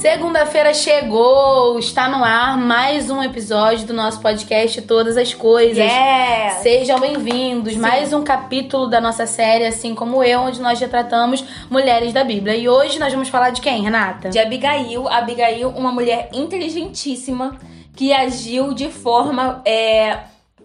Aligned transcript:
Segunda-feira 0.00 0.72
chegou, 0.72 1.78
está 1.78 2.08
no 2.08 2.24
ar 2.24 2.56
mais 2.56 3.10
um 3.10 3.22
episódio 3.22 3.86
do 3.86 3.92
nosso 3.92 4.18
podcast 4.22 4.80
Todas 4.80 5.14
as 5.18 5.34
Coisas. 5.34 5.76
Yeah. 5.76 6.54
Sejam 6.60 6.98
bem-vindos, 6.98 7.76
mais 7.76 8.10
um 8.14 8.24
capítulo 8.24 8.86
da 8.86 8.98
nossa 8.98 9.26
série, 9.26 9.66
assim 9.66 9.94
como 9.94 10.24
eu, 10.24 10.40
onde 10.40 10.58
nós 10.58 10.80
retratamos 10.80 11.44
mulheres 11.68 12.14
da 12.14 12.24
Bíblia. 12.24 12.56
E 12.56 12.66
hoje 12.66 12.98
nós 12.98 13.12
vamos 13.12 13.28
falar 13.28 13.50
de 13.50 13.60
quem, 13.60 13.82
Renata? 13.82 14.30
De 14.30 14.38
Abigail. 14.38 15.06
Abigail, 15.06 15.68
uma 15.68 15.92
mulher 15.92 16.30
inteligentíssima 16.32 17.58
que 17.94 18.10
agiu 18.10 18.72
de 18.72 18.88
forma 18.88 19.60
é, 19.66 20.20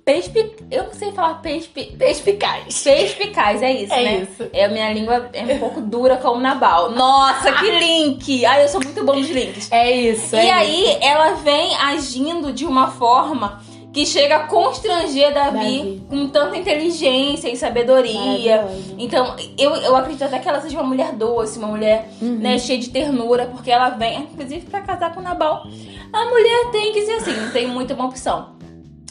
Perspi... 0.06 0.52
Eu 0.70 0.84
não 0.84 0.94
sei 0.94 1.12
falar 1.14 1.42
perspi... 1.42 1.86
Perspicaz. 1.98 2.84
Perspicaz, 2.84 3.62
é 3.64 3.74
isso, 3.74 3.92
É 3.94 4.04
né? 4.04 4.18
isso. 4.30 4.50
É, 4.54 4.66
a 4.66 4.70
minha 4.70 4.94
língua 4.94 5.30
é 5.34 5.44
um 5.56 5.58
pouco 5.58 5.82
dura 5.82 6.18
como 6.18 6.40
Nabal. 6.40 6.92
Nossa, 6.92 7.52
que 7.54 7.72
link! 7.72 8.46
Ai, 8.46 8.64
eu 8.64 8.68
sou 8.70 8.80
muito 8.84 9.04
bom 9.04 9.16
nos 9.16 9.28
links. 9.30 9.72
É 9.72 9.90
isso. 9.92 10.36
é 10.36 10.46
E 10.46 10.50
aí, 10.52 10.98
ela 11.02 11.34
vem 11.38 11.76
agindo 11.78 12.54
de 12.54 12.66
uma 12.68 12.92
forma 12.92 13.64
que 13.92 14.06
chega 14.06 14.36
a 14.36 14.40
constranger 14.48 15.34
Davi, 15.34 15.52
Davi. 15.78 16.02
com 16.10 16.28
tanta 16.28 16.58
inteligência 16.58 17.48
e 17.50 17.56
sabedoria. 17.56 18.68
Então, 18.98 19.36
eu, 19.58 19.74
eu 19.78 19.96
acredito 19.96 20.24
até 20.26 20.38
que 20.38 20.48
ela 20.50 20.60
seja 20.60 20.78
uma 20.78 20.84
mulher 20.84 21.14
doce, 21.14 21.58
uma 21.58 21.70
mulher 21.70 22.10
Uhum. 22.22 22.36
né, 22.40 22.60
cheia 22.60 22.78
de 22.78 22.90
ternura, 22.90 23.46
porque 23.46 23.72
ela 23.72 23.90
vem, 23.90 24.20
inclusive, 24.32 24.66
pra 24.68 24.82
casar 24.82 25.16
com 25.16 25.22
Nabal. 25.22 25.64
A 26.12 26.26
mulher 26.26 26.72
tem 26.74 26.92
que 26.94 27.06
ser 27.06 27.14
assim, 27.14 27.32
não 27.34 27.52
tem 27.52 27.68
muita 27.68 27.94
uma 27.94 28.06
opção. 28.06 28.54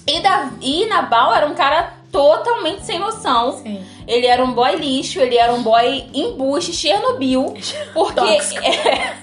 E, 0.07 0.21
Davi, 0.21 0.57
e 0.61 0.87
Nabal 0.87 1.35
era 1.35 1.47
um 1.47 1.55
cara 1.55 1.95
totalmente 2.13 2.85
sem 2.85 2.99
noção. 2.99 3.59
Sim. 3.59 3.85
Ele 4.07 4.27
era 4.27 4.45
um 4.45 4.53
boy 4.53 4.77
lixo, 4.77 5.19
ele 5.19 5.37
era 5.37 5.53
um 5.53 5.63
boy 5.63 6.07
embuste, 6.15 6.73
Chernobyl. 6.73 7.55
Porque, 7.93 8.21
é, 8.63 9.17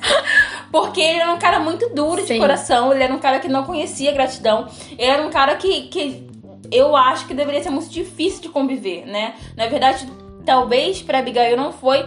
porque 0.72 1.02
ele 1.02 1.20
era 1.20 1.32
um 1.32 1.38
cara 1.38 1.60
muito 1.60 1.90
duro 1.94 2.22
de 2.22 2.30
Sim. 2.30 2.40
coração, 2.40 2.94
ele 2.94 3.04
era 3.04 3.14
um 3.14 3.20
cara 3.20 3.40
que 3.40 3.48
não 3.48 3.64
conhecia 3.64 4.12
gratidão. 4.12 4.68
Ele 4.98 5.10
era 5.10 5.22
um 5.22 5.30
cara 5.30 5.56
que, 5.56 5.84
que 5.88 6.30
eu 6.72 6.96
acho 6.96 7.28
que 7.28 7.34
deveria 7.34 7.62
ser 7.62 7.70
muito 7.70 7.90
difícil 7.90 8.42
de 8.42 8.50
conviver, 8.50 9.06
né? 9.06 9.36
Na 9.58 9.68
verdade, 9.68 10.10
talvez 10.46 11.02
pra 11.02 11.20
Abigail 11.20 11.58
não 11.58 11.74
foi 11.74 12.06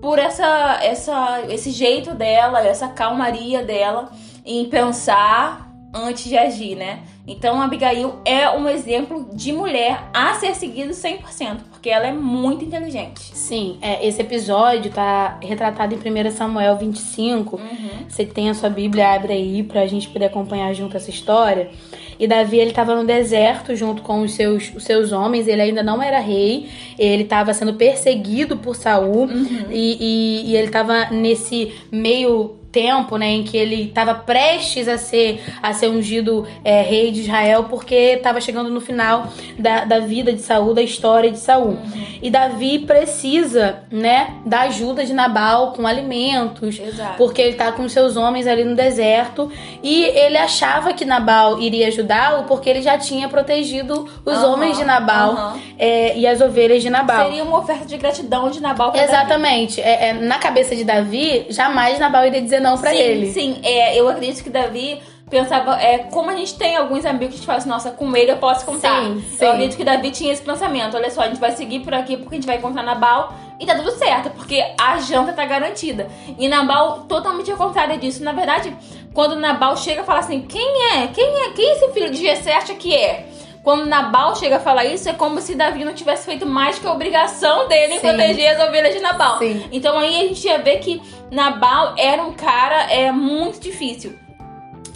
por 0.00 0.18
essa, 0.18 0.78
essa, 0.82 1.42
esse 1.48 1.70
jeito 1.70 2.14
dela, 2.14 2.60
essa 2.60 2.88
calmaria 2.88 3.62
dela 3.62 4.10
em 4.44 4.68
pensar 4.68 5.71
antes 5.92 6.24
de 6.24 6.36
agir, 6.36 6.74
né? 6.74 7.00
Então, 7.26 7.60
a 7.60 7.64
Abigail 7.64 8.14
é 8.24 8.50
um 8.50 8.68
exemplo 8.68 9.28
de 9.32 9.52
mulher 9.52 10.08
a 10.12 10.34
ser 10.34 10.54
seguido 10.54 10.90
100%, 10.90 11.58
porque 11.70 11.90
ela 11.90 12.06
é 12.06 12.12
muito 12.12 12.64
inteligente. 12.64 13.20
Sim, 13.36 13.78
é, 13.80 14.06
esse 14.06 14.20
episódio 14.20 14.90
tá 14.90 15.38
retratado 15.40 15.94
em 15.94 15.98
1 15.98 16.30
Samuel 16.30 16.76
25. 16.76 17.56
Uhum. 17.56 17.90
Você 18.08 18.24
tem 18.24 18.50
a 18.50 18.54
sua 18.54 18.70
Bíblia, 18.70 19.14
abre 19.14 19.32
aí 19.32 19.62
pra 19.62 19.86
gente 19.86 20.08
poder 20.08 20.26
acompanhar 20.26 20.72
junto 20.72 20.96
essa 20.96 21.10
história. 21.10 21.70
E 22.18 22.26
Davi, 22.26 22.58
ele 22.58 22.72
tava 22.72 22.94
no 22.94 23.04
deserto 23.04 23.74
junto 23.74 24.02
com 24.02 24.22
os 24.22 24.32
seus, 24.32 24.72
os 24.74 24.84
seus 24.84 25.12
homens, 25.12 25.48
ele 25.48 25.62
ainda 25.62 25.82
não 25.82 26.02
era 26.02 26.18
rei, 26.20 26.68
ele 26.98 27.24
tava 27.24 27.52
sendo 27.52 27.74
perseguido 27.74 28.56
por 28.56 28.76
Saul 28.76 29.28
e, 29.70 29.96
e, 30.00 30.50
e 30.50 30.56
ele 30.56 30.70
tava 30.70 31.06
nesse 31.10 31.72
meio 31.90 32.61
tempo, 32.72 33.16
né, 33.16 33.28
em 33.28 33.42
que 33.44 33.56
ele 33.56 33.84
estava 33.88 34.14
prestes 34.14 34.88
a 34.88 34.96
ser, 34.96 35.42
a 35.62 35.72
ser 35.74 35.88
ungido 35.88 36.46
é, 36.64 36.80
rei 36.82 37.10
de 37.12 37.20
Israel, 37.20 37.66
porque 37.68 37.94
estava 37.94 38.40
chegando 38.40 38.70
no 38.70 38.80
final 38.80 39.28
da, 39.58 39.84
da 39.84 40.00
vida 40.00 40.32
de 40.32 40.40
Saul, 40.40 40.72
da 40.72 40.82
história 40.82 41.30
de 41.30 41.38
Saul. 41.38 41.76
E 42.22 42.30
Davi 42.30 42.78
precisa, 42.80 43.80
né, 43.90 44.34
da 44.46 44.60
ajuda 44.62 45.04
de 45.04 45.12
Nabal 45.12 45.72
com 45.72 45.86
alimentos, 45.86 46.78
Exato. 46.80 47.18
porque 47.18 47.42
ele 47.42 47.54
tá 47.56 47.70
com 47.72 47.86
seus 47.88 48.16
homens 48.16 48.46
ali 48.46 48.64
no 48.64 48.74
deserto 48.74 49.50
e 49.82 50.04
ele 50.04 50.38
achava 50.38 50.94
que 50.94 51.04
Nabal 51.04 51.60
iria 51.60 51.88
ajudá-lo 51.88 52.44
porque 52.44 52.70
ele 52.70 52.80
já 52.80 52.96
tinha 52.96 53.28
protegido 53.28 54.08
os 54.24 54.32
Aham, 54.34 54.52
homens 54.52 54.78
de 54.78 54.84
Nabal 54.84 55.32
aham. 55.32 55.60
é, 55.78 56.16
e 56.16 56.26
as 56.26 56.40
ovelhas 56.40 56.82
de 56.82 56.88
Nabal. 56.88 57.26
Seria 57.26 57.44
uma 57.44 57.58
oferta 57.58 57.84
de 57.84 57.96
gratidão 57.98 58.50
de 58.50 58.60
Nabal 58.60 58.92
pra. 58.92 59.02
Exatamente. 59.02 59.80
É, 59.80 60.08
é, 60.08 60.12
na 60.14 60.38
cabeça 60.38 60.74
de 60.74 60.84
Davi, 60.84 61.46
jamais 61.50 61.98
Nabal 61.98 62.24
iria 62.26 62.40
dizer 62.40 62.60
não 62.62 62.78
pra 62.78 62.90
sim, 62.90 62.96
ele. 62.96 63.32
Sim, 63.32 63.60
é, 63.62 63.98
eu 63.98 64.08
acredito 64.08 64.42
que 64.42 64.50
Davi 64.50 65.00
pensava, 65.32 65.80
é, 65.80 65.98
como 65.98 66.28
a 66.28 66.36
gente 66.36 66.58
tem 66.58 66.76
alguns 66.76 67.06
amigos 67.06 67.28
que 67.28 67.34
a 67.34 67.36
gente 67.38 67.46
fala 67.46 67.58
assim, 67.58 67.68
nossa, 67.68 67.90
com 67.90 68.14
ele 68.14 68.30
eu 68.30 68.36
posso 68.36 68.66
contar. 68.66 69.02
Sim, 69.02 69.24
sim. 69.30 69.44
Eu 69.44 69.52
acredito 69.52 69.76
que 69.78 69.84
Davi 69.84 70.10
tinha 70.10 70.30
esse 70.30 70.42
pensamento, 70.42 70.94
olha 70.94 71.10
só, 71.10 71.22
a 71.22 71.28
gente 71.28 71.40
vai 71.40 71.52
seguir 71.52 71.80
por 71.80 71.94
aqui 71.94 72.18
porque 72.18 72.34
a 72.34 72.38
gente 72.38 72.46
vai 72.46 72.58
encontrar 72.58 72.82
Nabal 72.82 73.32
e 73.58 73.64
tá 73.64 73.74
tudo 73.74 73.90
certo, 73.92 74.30
porque 74.30 74.62
a 74.78 74.98
janta 74.98 75.32
tá 75.32 75.46
garantida. 75.46 76.06
E 76.38 76.48
Nabal 76.48 77.04
totalmente 77.08 77.50
ao 77.50 77.56
contrário 77.56 77.98
disso. 77.98 78.22
Na 78.22 78.32
verdade, 78.32 78.76
quando 79.14 79.36
Nabal 79.36 79.74
chega 79.76 80.02
e 80.02 80.04
fala 80.04 80.18
assim, 80.18 80.42
quem 80.42 80.92
é? 80.92 81.06
Quem 81.06 81.44
é? 81.44 81.50
Quem 81.52 81.72
esse 81.72 81.88
filho 81.92 82.10
de 82.10 82.20
Jessé 82.20 82.54
acha 82.54 82.74
que 82.74 82.94
é? 82.94 83.26
Quando 83.62 83.86
Nabal 83.86 84.34
chega 84.34 84.56
a 84.56 84.60
falar 84.60 84.84
isso, 84.84 85.08
é 85.08 85.12
como 85.12 85.40
se 85.40 85.54
Davi 85.54 85.84
não 85.84 85.94
tivesse 85.94 86.26
feito 86.26 86.44
mais 86.44 86.78
que 86.78 86.86
a 86.86 86.92
obrigação 86.92 87.68
dele 87.68 87.94
em 87.94 88.00
Sim. 88.00 88.08
proteger 88.08 88.56
as 88.56 88.68
ovelhas 88.68 88.92
de 88.92 89.00
Nabal. 89.00 89.38
Sim. 89.38 89.68
Então 89.70 89.96
aí 89.98 90.16
a 90.16 90.28
gente 90.28 90.44
ia 90.44 90.58
ver 90.58 90.78
que 90.78 91.00
Nabal 91.30 91.94
era 91.96 92.22
um 92.22 92.32
cara 92.32 92.90
é, 92.90 93.12
muito 93.12 93.60
difícil. 93.60 94.18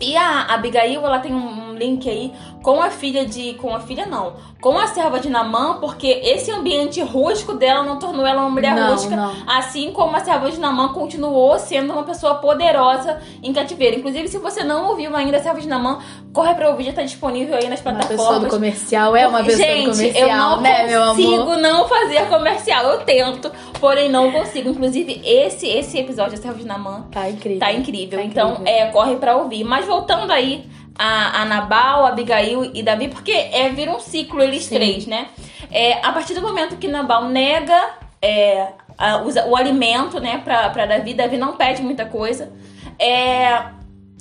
E 0.01 0.17
a 0.17 0.43
Abigail, 0.53 1.05
ela 1.05 1.21
tem 1.21 1.33
um 1.33 1.66
link 1.77 2.09
aí 2.09 2.33
com 2.63 2.81
a 2.83 2.91
filha 2.91 3.25
de. 3.25 3.55
Com 3.55 3.75
a 3.75 3.81
filha 3.81 4.07
não. 4.07 4.35
Com 4.61 4.77
a 4.79 4.87
serva 4.89 5.21
de 5.21 5.29
Namã, 5.29 5.79
porque 5.81 6.07
esse 6.09 6.51
ambiente 6.51 7.01
rústico 7.03 7.55
dela 7.55 7.83
não 7.85 7.99
tornou 7.99 8.27
ela 8.27 8.41
uma 8.41 8.51
mulher 8.51 8.75
Não, 8.75 8.91
rústica. 8.93 9.15
não. 9.15 9.33
Assim 9.47 9.93
como 9.93 10.17
a 10.17 10.21
serva 10.21 10.51
de 10.51 10.59
Namã 10.59 10.89
continuou 10.89 11.59
sendo 11.59 11.93
uma 11.93 12.03
pessoa 12.03 12.37
poderosa 12.37 13.21
em 13.43 13.53
cativeiro. 13.53 13.99
Inclusive, 13.99 14.27
se 14.29 14.39
você 14.39 14.65
não 14.65 14.89
ouviu 14.89 15.15
ainda 15.15 15.37
a 15.37 15.43
serva 15.43 15.61
de 15.61 15.69
Namã, 15.69 15.99
corre 16.33 16.55
pra 16.55 16.69
ouvir, 16.71 16.85
já 16.85 16.93
tá 16.93 17.03
disponível 17.03 17.55
aí 17.57 17.69
nas 17.69 17.81
Uma 17.81 17.93
plataformas. 17.93 18.25
pessoa 18.27 18.41
do 18.41 18.49
comercial 18.49 19.15
é 19.15 19.29
uma 19.29 19.45
pessoa 19.45 19.67
Gente, 19.67 19.85
do 19.85 19.91
comercial, 19.97 20.29
eu 20.29 20.37
não 20.37 20.61
né, 20.63 20.99
consigo 21.07 21.57
não 21.57 21.89
fazer 21.89 22.27
comercial. 22.29 22.85
Eu 22.87 22.99
tento, 23.05 23.53
porém 23.79 24.09
não 24.09 24.33
consigo. 24.33 24.71
Inclusive, 24.71 25.21
esse 25.25 25.67
esse 25.69 25.99
episódio 25.99 26.33
da 26.37 26.43
Serva 26.43 26.59
de 26.59 26.67
Namã 26.67 27.05
Tá 27.13 27.29
incrível. 27.29 27.61
tá 27.61 27.73
incrível. 27.73 28.19
Tá 28.19 28.25
então, 28.25 28.51
incrível. 28.53 28.73
é, 28.73 28.87
corre 28.87 29.17
pra 29.17 29.37
ouvir. 29.37 29.63
Mas 29.65 29.87
voltando 29.87 30.31
aí 30.33 30.65
a, 30.99 31.43
a 31.43 31.45
Nabal, 31.45 32.07
Abigail 32.07 32.71
e 32.75 32.83
Davi, 32.83 33.09
porque 33.09 33.33
é, 33.33 33.69
vira 33.71 33.91
um 33.91 34.01
ciclo 34.01 34.43
eles 34.43 34.65
Sim. 34.65 34.77
três, 34.77 35.07
né? 35.07 35.27
É, 35.71 35.95
a 36.05 36.13
partir 36.13 36.35
do 36.35 36.41
momento 36.43 36.77
que 36.77 36.89
Nabal 36.89 37.25
nega 37.25 37.91
é, 38.23 38.69
a- 38.97 39.19
usa- 39.23 39.47
o 39.47 39.57
alimento, 39.57 40.21
né, 40.21 40.41
pra, 40.43 40.71
pra 40.71 40.87
Davi, 40.87 41.13
Davi 41.15 41.37
não 41.37 41.57
pede 41.57 41.83
muita 41.83 42.05
coisa. 42.07 42.53
É, 42.99 43.63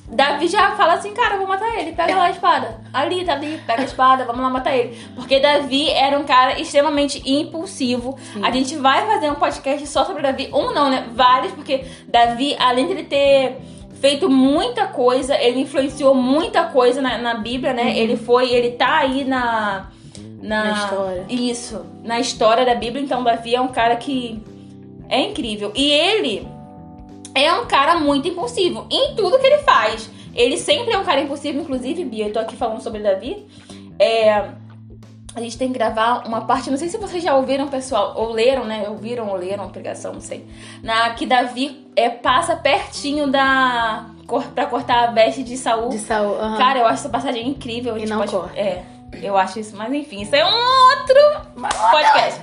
Davi 0.08 0.48
já 0.48 0.72
fala 0.76 0.94
assim, 0.94 1.14
cara, 1.14 1.34
eu 1.36 1.40
vou 1.40 1.48
matar 1.48 1.68
ele, 1.80 1.92
pega 1.94 2.16
lá 2.16 2.26
a 2.26 2.30
espada. 2.30 2.80
Ali, 2.94 3.28
ali, 3.30 3.60
pega 3.66 3.82
a 3.82 3.86
espada, 3.86 4.24
vamos 4.26 4.42
lá 4.42 4.50
matar 4.50 4.76
ele. 4.76 4.96
Porque 5.16 5.40
Davi 5.40 5.90
era 5.90 6.20
um 6.20 6.24
cara 6.24 6.60
extremamente 6.62 7.22
impulsivo. 7.26 8.16
A 8.44 8.52
gente 8.52 8.76
vai 8.76 9.06
fazer 9.08 9.32
um 9.32 9.36
podcast 9.36 9.88
só 9.88 10.06
sobre 10.06 10.22
Davi. 10.22 10.50
Um 10.54 10.72
não, 10.74 10.90
né? 10.92 11.08
Vários, 11.14 11.54
porque 11.54 11.86
Davi, 12.08 12.56
além 12.60 12.86
de 12.86 12.92
ele 12.92 13.04
ter 13.06 13.58
feito 14.00 14.30
muita 14.30 14.88
coisa, 14.88 15.36
ele 15.36 15.62
influenciou 15.62 16.14
muita 16.14 16.66
coisa 16.66 17.02
na, 17.02 17.18
na 17.18 17.36
Bíblia, 17.36 17.74
né? 17.74 17.98
Ele 17.98 18.16
foi, 18.16 18.50
ele 18.50 18.72
tá 18.72 18.98
aí 18.98 19.24
na, 19.24 19.90
na. 20.42 20.64
Na 20.64 20.74
história. 20.74 21.26
Isso, 21.30 21.86
na 22.04 22.20
história 22.20 22.66
da 22.66 22.76
Bíblia. 22.76 23.04
Então, 23.04 23.24
Davi 23.24 23.56
é 23.56 23.62
um 23.62 23.70
cara 23.70 23.96
que 23.96 24.42
é 25.10 25.22
incrível. 25.22 25.72
E 25.76 25.92
ele 25.92 26.48
é 27.34 27.54
um 27.54 27.66
cara 27.66 28.00
muito 28.00 28.28
impulsivo 28.28 28.88
em 28.90 29.16
tudo 29.16 29.40
que 29.40 29.48
ele 29.48 29.60
faz. 29.60 30.10
Ele 30.34 30.58
sempre 30.58 30.94
é 30.94 30.98
um 30.98 31.04
cara 31.04 31.22
impulsivo, 31.22 31.62
inclusive, 31.62 32.04
Bia, 32.04 32.28
eu 32.28 32.34
tô 32.34 32.40
aqui 32.40 32.56
falando 32.56 32.82
sobre 32.82 33.02
Davi. 33.02 33.46
É, 33.98 34.50
a 35.36 35.42
gente 35.42 35.58
tem 35.58 35.68
que 35.68 35.74
gravar 35.78 36.26
uma 36.26 36.42
parte, 36.46 36.72
não 36.72 36.78
sei 36.78 36.88
se 36.88 36.98
vocês 36.98 37.22
já 37.22 37.36
ouviram, 37.36 37.68
pessoal, 37.68 38.14
ou 38.16 38.32
leram, 38.32 38.64
né? 38.64 38.86
Ouviram 38.88 39.28
ou 39.28 39.36
leram 39.36 39.66
a 39.66 39.68
pregação, 39.68 40.14
não 40.14 40.22
sei. 40.22 40.46
Na 40.82 41.10
que 41.12 41.26
Davi 41.26 41.86
é, 41.96 42.10
passa 42.10 42.56
pertinho 42.56 43.28
da. 43.28 44.06
pra 44.56 44.66
cortar 44.66 45.10
a 45.10 45.12
veste 45.12 45.44
de 45.44 45.58
Saul. 45.58 45.90
De 45.90 46.00
Saul. 46.00 46.38
Cara, 46.58 46.80
eu 46.80 46.86
acho 46.86 46.96
essa 47.02 47.10
passagem 47.10 47.48
incrível. 47.48 47.98
E 47.98 48.00
gente 48.02 48.10
não 48.10 48.20
pode- 48.20 48.32
corta. 48.32 48.58
É, 48.58 48.84
eu 49.22 49.38
acho 49.38 49.60
isso, 49.60 49.76
mas 49.76 49.94
enfim, 49.94 50.22
isso 50.22 50.34
é 50.36 50.46
um 50.46 50.56
outro 50.58 51.50
podcast. 51.92 52.42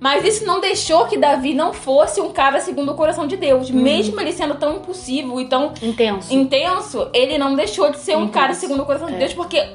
Mas 0.00 0.22
isso 0.24 0.44
não 0.44 0.60
deixou 0.60 1.06
que 1.06 1.16
Davi 1.16 1.54
não 1.54 1.72
fosse 1.72 2.20
um 2.20 2.30
cara 2.30 2.60
segundo 2.60 2.92
o 2.92 2.94
coração 2.94 3.26
de 3.26 3.36
Deus. 3.38 3.70
Uhum. 3.70 3.76
Mesmo 3.80 4.20
ele 4.20 4.32
sendo 4.32 4.54
tão 4.56 4.76
impulsivo 4.76 5.40
e 5.40 5.46
tão 5.46 5.72
Intenso. 5.80 6.34
intenso, 6.34 7.08
ele 7.14 7.38
não 7.38 7.54
deixou 7.54 7.90
de 7.90 7.98
ser 7.98 8.14
um 8.16 8.24
Intenso. 8.24 8.32
cara 8.32 8.54
segundo 8.54 8.82
o 8.82 8.86
coração 8.86 9.06
de 9.08 9.14
É. 9.14 9.18
Deus, 9.18 9.32
porque 9.32 9.66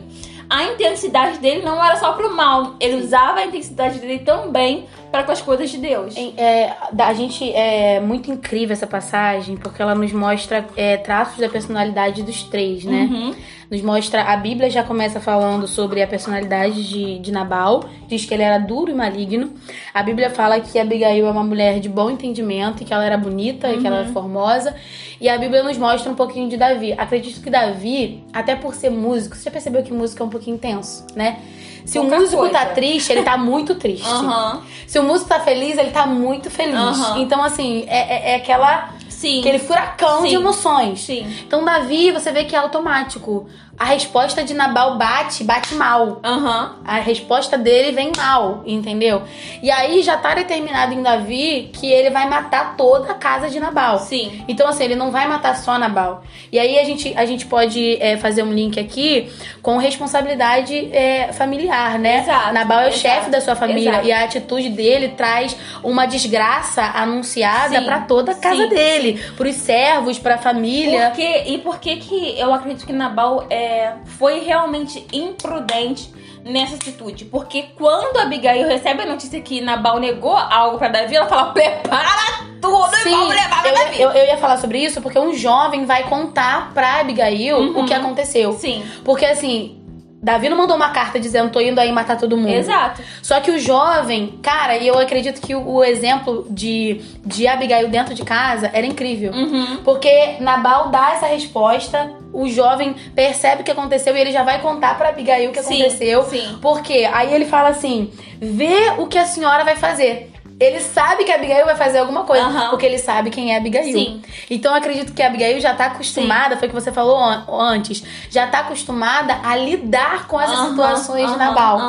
a 0.49 0.63
intensidade 0.63 1.37
dele 1.37 1.61
não 1.61 1.83
era 1.83 1.95
só 1.97 2.13
pro 2.13 2.35
mal. 2.35 2.75
Ele 2.79 2.95
usava 2.95 3.39
a 3.39 3.45
intensidade 3.45 3.99
dele 3.99 4.19
também 4.19 4.87
para 5.11 5.23
com 5.23 5.31
as 5.31 5.41
coisas 5.41 5.69
de 5.69 5.77
Deus. 5.77 6.15
É, 6.37 6.75
a 6.97 7.13
gente 7.13 7.51
é 7.53 7.99
muito 7.99 8.31
incrível 8.31 8.73
essa 8.73 8.87
passagem 8.87 9.55
porque 9.55 9.81
ela 9.81 9.93
nos 9.93 10.11
mostra 10.11 10.65
é, 10.75 10.97
traços 10.97 11.37
da 11.37 11.47
personalidade 11.47 12.23
dos 12.23 12.43
três, 12.43 12.83
né? 12.83 13.07
Uhum. 13.11 13.35
Nos 13.69 13.81
mostra 13.83 14.23
a 14.23 14.35
Bíblia 14.35 14.67
já 14.69 14.83
começa 14.83 15.19
falando 15.19 15.67
sobre 15.67 16.01
a 16.01 16.07
personalidade 16.07 16.87
de, 16.87 17.19
de 17.19 17.31
Nabal, 17.31 17.83
diz 18.07 18.25
que 18.25 18.33
ele 18.33 18.41
era 18.41 18.57
duro 18.57 18.89
e 18.89 18.95
maligno. 18.95 19.53
A 19.93 20.01
Bíblia 20.01 20.31
fala 20.31 20.59
que 20.59 20.79
Abigail 20.79 21.27
é 21.27 21.31
uma 21.31 21.43
mulher 21.43 21.79
de 21.79 21.87
bom 21.87 22.09
entendimento 22.09 22.81
e 22.81 22.85
que 22.85 22.91
ela 22.91 23.05
era 23.05 23.17
bonita 23.17 23.67
uhum. 23.67 23.75
e 23.75 23.77
que 23.77 23.85
ela 23.85 23.97
era 23.97 24.07
uhum. 24.07 24.13
formosa. 24.13 24.75
E 25.21 25.29
a 25.29 25.37
Bíblia 25.37 25.61
nos 25.61 25.77
mostra 25.77 26.11
um 26.11 26.15
pouquinho 26.15 26.49
de 26.49 26.57
Davi. 26.57 26.93
Acredito 26.93 27.41
que 27.41 27.49
Davi, 27.49 28.23
até 28.33 28.55
por 28.55 28.73
ser 28.73 28.89
músico, 28.89 29.35
você 29.35 29.43
já 29.43 29.51
percebeu 29.51 29.83
que 29.83 29.93
música 29.93 30.23
é 30.23 30.25
um 30.25 30.29
pouquinho 30.29 30.55
intenso, 30.55 31.05
né? 31.15 31.37
Se 31.85 31.99
Pouca 31.99 32.15
o 32.15 32.19
músico 32.19 32.43
tá 32.43 32.49
coisa. 32.49 32.65
tá 32.65 32.73
triste, 32.73 33.11
ele 33.11 33.23
tá 33.23 33.37
muito 33.37 33.75
triste. 33.75 34.07
Uhum. 34.07 34.61
Se 34.87 34.99
o 34.99 35.03
músico 35.03 35.29
tá 35.29 35.39
feliz, 35.39 35.77
ele 35.77 35.91
tá 35.91 36.05
muito 36.05 36.49
feliz. 36.49 36.97
Uhum. 36.97 37.21
Então, 37.21 37.43
assim, 37.43 37.85
é, 37.87 38.31
é, 38.31 38.31
é 38.31 38.35
aquela. 38.35 38.93
Sim. 39.19 39.41
Aquele 39.41 39.59
furacão 39.59 40.21
Sim. 40.21 40.29
de 40.29 40.35
emoções. 40.35 41.01
Sim. 41.01 41.27
Então, 41.45 41.65
Davi, 41.65 42.09
você 42.09 42.31
vê 42.31 42.45
que 42.45 42.55
é 42.55 42.59
automático 42.59 43.49
a 43.79 43.85
resposta 43.85 44.43
de 44.43 44.53
Nabal 44.53 44.97
bate, 44.97 45.41
bate 45.45 45.73
mal. 45.73 46.19
Uhum. 46.21 46.69
A 46.83 46.99
resposta 46.99 47.57
dele 47.57 47.93
vem 47.93 48.11
mal, 48.17 48.61
entendeu? 48.65 49.21
E 49.63 49.71
aí 49.71 50.03
já 50.03 50.17
tá 50.17 50.35
determinado 50.35 50.93
em 50.93 51.01
Davi 51.01 51.69
que 51.71 51.89
ele 51.89 52.09
vai 52.09 52.27
matar 52.27 52.75
toda 52.75 53.09
a 53.09 53.13
casa 53.13 53.49
de 53.49 53.57
Nabal. 53.57 53.99
Sim. 53.99 54.43
Então, 54.49 54.67
assim, 54.67 54.83
ele 54.83 54.95
não 54.95 55.11
vai 55.11 55.29
matar 55.29 55.55
só 55.55 55.79
Nabal. 55.79 56.21
E 56.51 56.59
aí 56.59 56.77
a 56.77 56.83
gente, 56.83 57.13
a 57.15 57.25
gente 57.25 57.45
pode 57.45 57.97
é, 58.01 58.17
fazer 58.17 58.43
um 58.43 58.51
link 58.51 58.77
aqui 58.77 59.31
com 59.61 59.77
responsabilidade 59.77 60.89
é, 60.93 61.31
familiar, 61.31 61.97
né? 61.97 62.19
Exato. 62.19 62.53
Nabal 62.53 62.79
é 62.81 62.85
o 62.85 62.87
Exato. 62.89 62.99
chefe 62.99 63.29
da 63.29 63.39
sua 63.39 63.55
família 63.55 63.91
Exato. 63.91 64.07
e 64.07 64.11
a 64.11 64.23
atitude 64.25 64.69
dele 64.71 65.09
traz 65.15 65.55
uma 65.81 66.05
desgraça 66.05 66.83
anunciada 66.83 67.81
para 67.81 68.01
toda 68.01 68.33
a 68.33 68.35
casa 68.35 68.63
sim, 68.63 68.69
dele, 68.69 69.23
pros 69.37 69.55
servos, 69.55 70.19
pra 70.19 70.37
família. 70.37 71.11
Por 71.11 71.15
quê? 71.15 71.43
E 71.45 71.57
por 71.59 71.79
que 71.79 71.95
que 71.95 72.37
eu 72.37 72.53
acredito 72.53 72.85
que 72.85 72.91
Nabal 72.91 73.45
é 73.49 73.68
é, 73.69 73.93
foi 74.17 74.39
realmente 74.39 75.05
imprudente 75.13 76.11
nessa 76.43 76.75
atitude. 76.75 77.25
Porque 77.25 77.67
quando 77.77 78.17
Abigail 78.17 78.67
recebe 78.67 79.03
a 79.03 79.05
notícia 79.05 79.39
que 79.41 79.61
Nabal 79.61 79.99
negou 79.99 80.35
algo 80.35 80.79
para 80.79 80.87
Davi, 80.87 81.15
ela 81.15 81.27
fala: 81.27 81.53
prepara 81.53 82.49
tudo 82.59 82.95
Sim, 82.97 83.09
e 83.09 83.11
vamos 83.11 83.35
levar 83.35 83.61
pra 83.61 83.69
eu, 83.69 83.75
Davi. 83.75 84.01
Eu, 84.01 84.09
eu, 84.11 84.25
ia 84.25 84.37
falar 84.37 84.57
sobre 84.57 84.79
isso 84.79 85.01
porque 85.01 85.19
um 85.19 85.33
jovem 85.33 85.85
vai 85.85 86.03
contar 86.03 86.73
pra 86.73 86.99
Abigail 86.99 87.57
uhum. 87.57 87.81
o 87.81 87.85
que 87.85 87.93
aconteceu. 87.93 88.53
Sim. 88.53 88.83
Porque 89.05 89.25
assim. 89.25 89.78
Davi 90.21 90.49
não 90.49 90.57
mandou 90.57 90.75
uma 90.75 90.89
carta 90.89 91.19
dizendo 91.19 91.49
tô 91.49 91.61
indo 91.61 91.79
aí 91.79 91.91
matar 91.91 92.17
todo 92.17 92.35
mundo. 92.35 92.49
Exato. 92.49 93.01
Só 93.21 93.39
que 93.39 93.51
o 93.51 93.59
jovem, 93.59 94.37
cara, 94.41 94.75
e 94.75 94.87
eu 94.87 94.99
acredito 94.99 95.39
que 95.39 95.55
o, 95.55 95.65
o, 95.65 95.83
exemplo 95.83 96.45
de, 96.49 97.01
de 97.25 97.47
Abigail 97.47 97.87
dentro 97.87 98.13
de 98.13 98.23
casa 98.23 98.69
era 98.73 98.85
incrível. 98.85 99.31
Uhum. 99.31 99.77
Porque 99.83 100.35
Nabal 100.41 100.89
dá 100.89 101.13
essa 101.13 101.25
resposta 101.25 102.11
o 102.31 102.47
jovem 102.47 102.95
percebe 103.15 103.61
o 103.61 103.65
que 103.65 103.71
aconteceu 103.71 104.15
e 104.15 104.19
ele 104.19 104.31
já 104.31 104.43
vai 104.43 104.61
contar 104.61 104.97
para 104.97 105.09
Abigail 105.09 105.49
o 105.49 105.53
que 105.53 105.63
sim, 105.63 105.81
aconteceu. 105.81 106.23
Sim. 106.23 106.59
Porque 106.61 107.09
aí 107.11 107.33
ele 107.33 107.45
fala 107.45 107.69
assim: 107.69 108.11
vê 108.39 108.93
o 108.97 109.07
que 109.07 109.17
a 109.17 109.25
senhora 109.25 109.63
vai 109.63 109.75
fazer. 109.75 110.28
Ele 110.59 110.81
sabe 110.81 111.23
que 111.23 111.31
a 111.31 111.35
Abigail 111.35 111.65
vai 111.65 111.75
fazer 111.75 111.99
alguma 111.99 112.25
coisa, 112.25 112.45
uhum. 112.45 112.69
porque 112.69 112.85
ele 112.85 112.97
sabe 112.97 113.29
quem 113.29 113.53
é 113.53 113.57
Abigail. 113.57 113.93
Sim. 113.93 114.21
Então 114.49 114.73
eu 114.73 114.77
acredito 114.77 115.13
que 115.13 115.23
a 115.23 115.27
Abigail 115.27 115.59
já 115.61 115.73
tá 115.73 115.85
acostumada, 115.85 116.55
Sim. 116.55 116.59
foi 116.59 116.67
o 116.67 116.71
que 116.71 116.75
você 116.75 116.91
falou 116.91 117.17
antes, 117.49 118.03
já 118.29 118.45
tá 118.45 118.59
acostumada 118.59 119.39
a 119.41 119.55
lidar 119.55 120.27
com 120.27 120.39
essas 120.39 120.59
uhum, 120.59 120.69
situações 120.71 121.31
de 121.31 121.37
Nabal. 121.37 121.79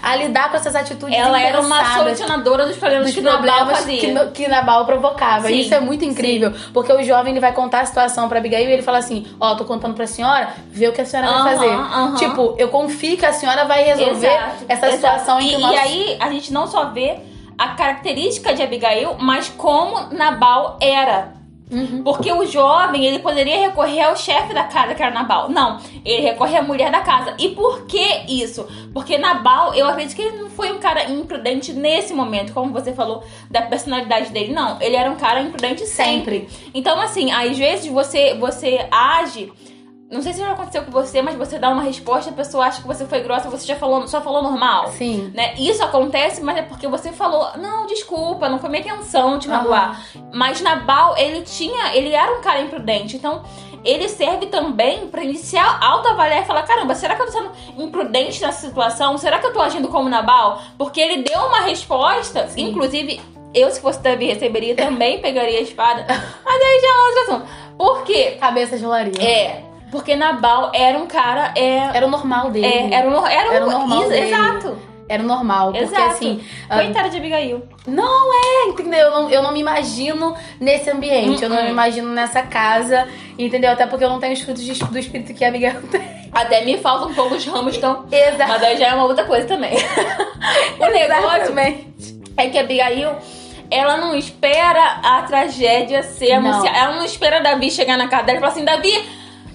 A 0.00 0.14
lidar 0.14 0.48
com 0.48 0.56
essas 0.56 0.76
atitudes 0.76 1.18
Ela 1.18 1.40
era 1.40 1.60
uma 1.60 1.96
solucionadora 1.96 2.66
dos 2.66 2.76
problemas 2.76 3.06
dos 3.06 3.16
que 3.16 3.20
problemas 3.20 3.58
Nabal 3.58 3.74
fazia. 3.74 3.98
Que, 3.98 4.26
que 4.30 4.48
Nabal 4.48 4.84
provocava. 4.86 5.48
Sim. 5.48 5.58
Isso 5.58 5.74
é 5.74 5.80
muito 5.80 6.04
incrível, 6.04 6.52
Sim. 6.52 6.70
porque 6.72 6.92
o 6.92 7.02
jovem 7.02 7.32
ele 7.32 7.40
vai 7.40 7.52
contar 7.52 7.80
a 7.80 7.84
situação 7.84 8.28
para 8.28 8.38
Abigail 8.38 8.68
e 8.68 8.72
ele 8.72 8.82
fala 8.82 8.98
assim: 8.98 9.26
"Ó, 9.40 9.52
oh, 9.52 9.56
tô 9.56 9.64
contando 9.64 9.94
pra 9.94 10.06
senhora, 10.06 10.50
vê 10.70 10.86
o 10.86 10.92
que 10.92 11.00
a 11.00 11.04
senhora 11.04 11.42
vai 11.42 11.56
fazer". 11.56 12.16
Tipo, 12.16 12.54
eu 12.58 12.68
confio 12.68 13.16
que 13.16 13.26
a 13.26 13.32
senhora 13.32 13.64
vai 13.64 13.82
resolver 13.82 14.26
Exato, 14.28 14.64
essa 14.68 14.86
exato. 14.86 14.94
situação 14.94 15.40
e. 15.40 15.60
E 15.60 15.76
aí 15.76 16.16
a 16.20 16.30
gente 16.30 16.52
não 16.52 16.68
só 16.68 16.84
vê 16.86 17.29
a 17.60 17.74
característica 17.74 18.54
de 18.54 18.62
Abigail, 18.62 19.16
mas 19.18 19.50
como 19.50 20.14
Nabal 20.14 20.78
era. 20.80 21.34
Uhum. 21.70 22.02
Porque 22.02 22.32
o 22.32 22.46
jovem, 22.46 23.04
ele 23.04 23.18
poderia 23.18 23.60
recorrer 23.60 24.00
ao 24.00 24.16
chefe 24.16 24.54
da 24.54 24.64
casa, 24.64 24.94
que 24.94 25.02
era 25.02 25.12
Nabal. 25.12 25.50
Não, 25.50 25.78
ele 26.02 26.22
recorre 26.22 26.56
à 26.56 26.62
mulher 26.62 26.90
da 26.90 27.00
casa. 27.00 27.34
E 27.38 27.50
por 27.50 27.84
que 27.84 28.24
isso? 28.26 28.66
Porque 28.94 29.18
Nabal, 29.18 29.74
eu 29.74 29.86
acredito 29.86 30.16
que 30.16 30.22
ele 30.22 30.38
não 30.38 30.48
foi 30.48 30.72
um 30.72 30.78
cara 30.78 31.10
imprudente 31.10 31.74
nesse 31.74 32.14
momento, 32.14 32.54
como 32.54 32.72
você 32.72 32.94
falou 32.94 33.22
da 33.50 33.60
personalidade 33.60 34.30
dele. 34.30 34.54
Não, 34.54 34.80
ele 34.80 34.96
era 34.96 35.10
um 35.10 35.16
cara 35.16 35.42
imprudente 35.42 35.86
sempre. 35.86 36.40
Sempre. 36.40 36.48
Então, 36.72 36.98
assim, 36.98 37.30
às 37.30 37.58
vezes 37.58 37.86
você, 37.86 38.34
você 38.34 38.88
age 38.90 39.52
não 40.10 40.20
sei 40.20 40.32
se 40.32 40.40
já 40.40 40.50
aconteceu 40.50 40.82
com 40.82 40.90
você, 40.90 41.22
mas 41.22 41.36
você 41.36 41.58
dá 41.58 41.70
uma 41.70 41.82
resposta, 41.82 42.30
a 42.30 42.34
pessoa 42.34 42.66
acha 42.66 42.80
que 42.82 42.86
você 42.86 43.06
foi 43.06 43.20
grossa, 43.20 43.48
você 43.48 43.64
já 43.64 43.76
falou, 43.76 44.08
só 44.08 44.20
falou 44.20 44.42
normal. 44.42 44.88
Sim. 44.88 45.30
Né? 45.32 45.54
Isso 45.56 45.84
acontece, 45.84 46.42
mas 46.42 46.56
é 46.56 46.62
porque 46.62 46.88
você 46.88 47.12
falou, 47.12 47.56
não, 47.56 47.86
desculpa, 47.86 48.48
não 48.48 48.58
foi 48.58 48.70
minha 48.70 48.82
intenção 48.82 49.38
te 49.38 49.48
magoar. 49.48 50.04
Uhum. 50.14 50.30
Mas 50.34 50.60
Nabal, 50.60 51.16
ele 51.16 51.42
tinha, 51.42 51.94
ele 51.94 52.12
era 52.12 52.36
um 52.36 52.40
cara 52.40 52.60
imprudente, 52.60 53.16
então 53.16 53.44
ele 53.84 54.08
serve 54.08 54.46
também 54.46 55.06
pra 55.08 55.22
iniciar 55.22 55.78
autoavaliar 55.80 56.42
e 56.42 56.44
falar: 56.44 56.64
caramba, 56.64 56.94
será 56.94 57.14
que 57.14 57.22
eu 57.22 57.26
tô 57.26 57.32
sendo 57.32 57.50
imprudente 57.78 58.40
nessa 58.42 58.66
situação? 58.66 59.16
Será 59.16 59.38
que 59.38 59.46
eu 59.46 59.52
tô 59.52 59.60
agindo 59.60 59.88
como 59.88 60.08
Nabal? 60.08 60.60
Porque 60.76 61.00
ele 61.00 61.22
deu 61.22 61.40
uma 61.40 61.60
resposta, 61.60 62.48
Sim. 62.48 62.68
inclusive. 62.68 63.20
Eu, 63.52 63.68
se 63.68 63.80
fosse 63.80 64.00
Davi, 64.00 64.26
receberia 64.26 64.76
também, 64.76 65.20
pegaria 65.20 65.58
a 65.58 65.62
espada. 65.62 66.06
Mas 66.44 66.62
aí 66.62 66.80
já 66.80 66.88
é 66.88 67.02
outro 67.02 67.20
assunto. 67.22 67.48
Por 67.76 68.04
quê? 68.04 68.36
Cabeça 68.38 68.78
de 68.78 68.86
olaria. 68.86 69.20
É, 69.20 69.64
porque 69.90 70.16
Nabal 70.16 70.70
era 70.74 70.96
um 70.98 71.06
cara. 71.06 71.52
É, 71.56 71.96
Era 71.96 72.06
o 72.06 72.10
normal 72.10 72.50
dele. 72.50 72.66
é, 72.66 72.94
era, 72.94 73.08
um, 73.08 73.26
era, 73.26 73.54
Era 73.54 73.66
o 73.66 73.70
normal 73.70 74.02
is- 74.04 74.08
dele. 74.08 74.26
Exato. 74.28 74.78
Era 75.08 75.22
o 75.24 75.26
normal. 75.26 75.72
Porque 75.72 75.84
Exato. 75.84 76.02
assim. 76.10 76.40
ah, 76.68 76.76
Coitada 76.76 77.08
de 77.10 77.16
Abigail. 77.16 77.64
Não 77.84 78.32
é, 78.32 78.68
entendeu? 78.68 79.00
Eu 79.00 79.10
não, 79.10 79.30
eu 79.30 79.42
não 79.42 79.50
me 79.52 79.58
imagino 79.58 80.36
nesse 80.60 80.88
ambiente. 80.88 81.42
Eu 81.42 81.48
não 81.50 81.56
Hum, 81.56 81.60
hum. 81.60 81.64
me 81.64 81.70
imagino 81.70 82.08
nessa 82.10 82.42
casa. 82.42 83.08
Entendeu? 83.36 83.72
Até 83.72 83.86
porque 83.86 84.04
eu 84.04 84.08
não 84.08 84.20
tenho 84.20 84.34
os 84.34 84.40
frutos 84.40 84.62
do 84.64 84.98
espírito 84.98 85.34
que 85.34 85.44
a 85.44 85.48
Abigail 85.48 85.82
tem. 85.90 86.00
Até 86.32 86.64
me 86.64 86.78
faltam 86.78 87.08
um 87.08 87.14
pouco 87.14 87.34
os 87.34 87.44
ramos, 87.44 87.76
então. 87.76 88.04
Exato. 88.12 88.52
Mas 88.52 88.62
aí 88.62 88.76
já 88.76 88.86
é 88.86 88.94
uma 88.94 89.04
outra 89.04 89.24
coisa 89.24 89.48
também. 89.48 89.72
o 90.78 90.86
negócio 90.86 91.58
é 92.36 92.46
que 92.48 92.56
a 92.58 92.60
Abigail. 92.60 93.10
Ela 93.72 93.96
não 93.98 94.16
espera 94.16 95.00
a 95.02 95.22
tragédia 95.22 96.02
ser 96.02 96.32
anunciada. 96.32 96.76
Ela 96.76 96.96
não 96.96 97.04
espera 97.04 97.40
Davi 97.40 97.70
chegar 97.70 97.96
na 97.96 98.08
casa 98.08 98.24
dela 98.24 98.38
e 98.38 98.40
falar 98.40 98.52
assim: 98.52 98.64
Davi, 98.64 98.92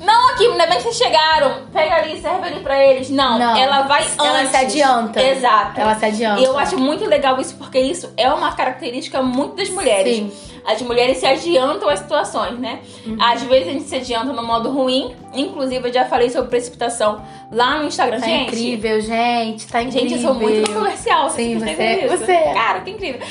não 0.06 0.30
aqui, 0.30 0.46
ainda 0.48 0.66
bem 0.68 0.78
que 0.78 0.84
vocês 0.84 0.98
chegaram. 0.98 1.64
Pega 1.74 1.96
ali, 1.96 2.22
serve 2.22 2.48
ali 2.48 2.60
pra 2.62 2.84
eles. 2.84 3.10
Não, 3.10 3.38
Não. 3.40 3.58
ela 3.58 3.82
vai 3.84 4.06
Ela 4.18 4.40
antes. 4.40 4.52
se 4.52 4.58
adianta. 4.58 5.22
Exato. 5.22 5.80
Ela 5.80 5.96
se 5.96 6.06
adianta. 6.06 6.40
E 6.42 6.44
eu 6.44 6.58
acho 6.58 6.78
muito 6.80 7.06
legal 7.06 7.40
isso, 7.40 7.56
porque 7.58 7.80
isso 7.80 8.12
é 8.16 8.32
uma 8.32 8.54
característica 8.54 9.22
muito 9.22 9.56
das 9.56 9.70
mulheres. 9.70 10.16
Sim. 10.18 10.32
As 10.68 10.82
mulheres 10.82 11.18
se 11.18 11.28
adiantam 11.28 11.88
às 11.88 12.00
situações, 12.00 12.58
né? 12.58 12.80
Uhum. 13.06 13.18
Às 13.22 13.44
vezes 13.44 13.68
a 13.68 13.72
gente 13.72 13.84
se 13.84 13.96
adianta 13.98 14.34
no 14.34 14.42
modo 14.42 14.72
ruim. 14.72 15.16
Inclusive, 15.32 15.90
eu 15.90 15.94
já 15.94 16.06
falei 16.06 16.30
sobre 16.32 16.50
precipitação 16.50 17.22
lá 17.52 17.78
no 17.78 17.86
Instagram. 17.86 18.20
Tá 18.20 18.26
gente, 18.26 18.48
incrível, 18.56 19.00
gente. 19.00 19.68
Tá 19.68 19.84
incrível. 19.84 20.10
gente, 20.10 20.16
eu 20.16 20.22
sou 20.28 20.34
muito 20.34 20.74
comercial. 20.74 21.30
Sim, 21.30 21.60
você- 21.60 22.06
isso? 22.06 22.18
você 22.18 22.32
é. 22.32 22.54
Cara, 22.54 22.80
que 22.80 22.90
incrível. 22.90 23.22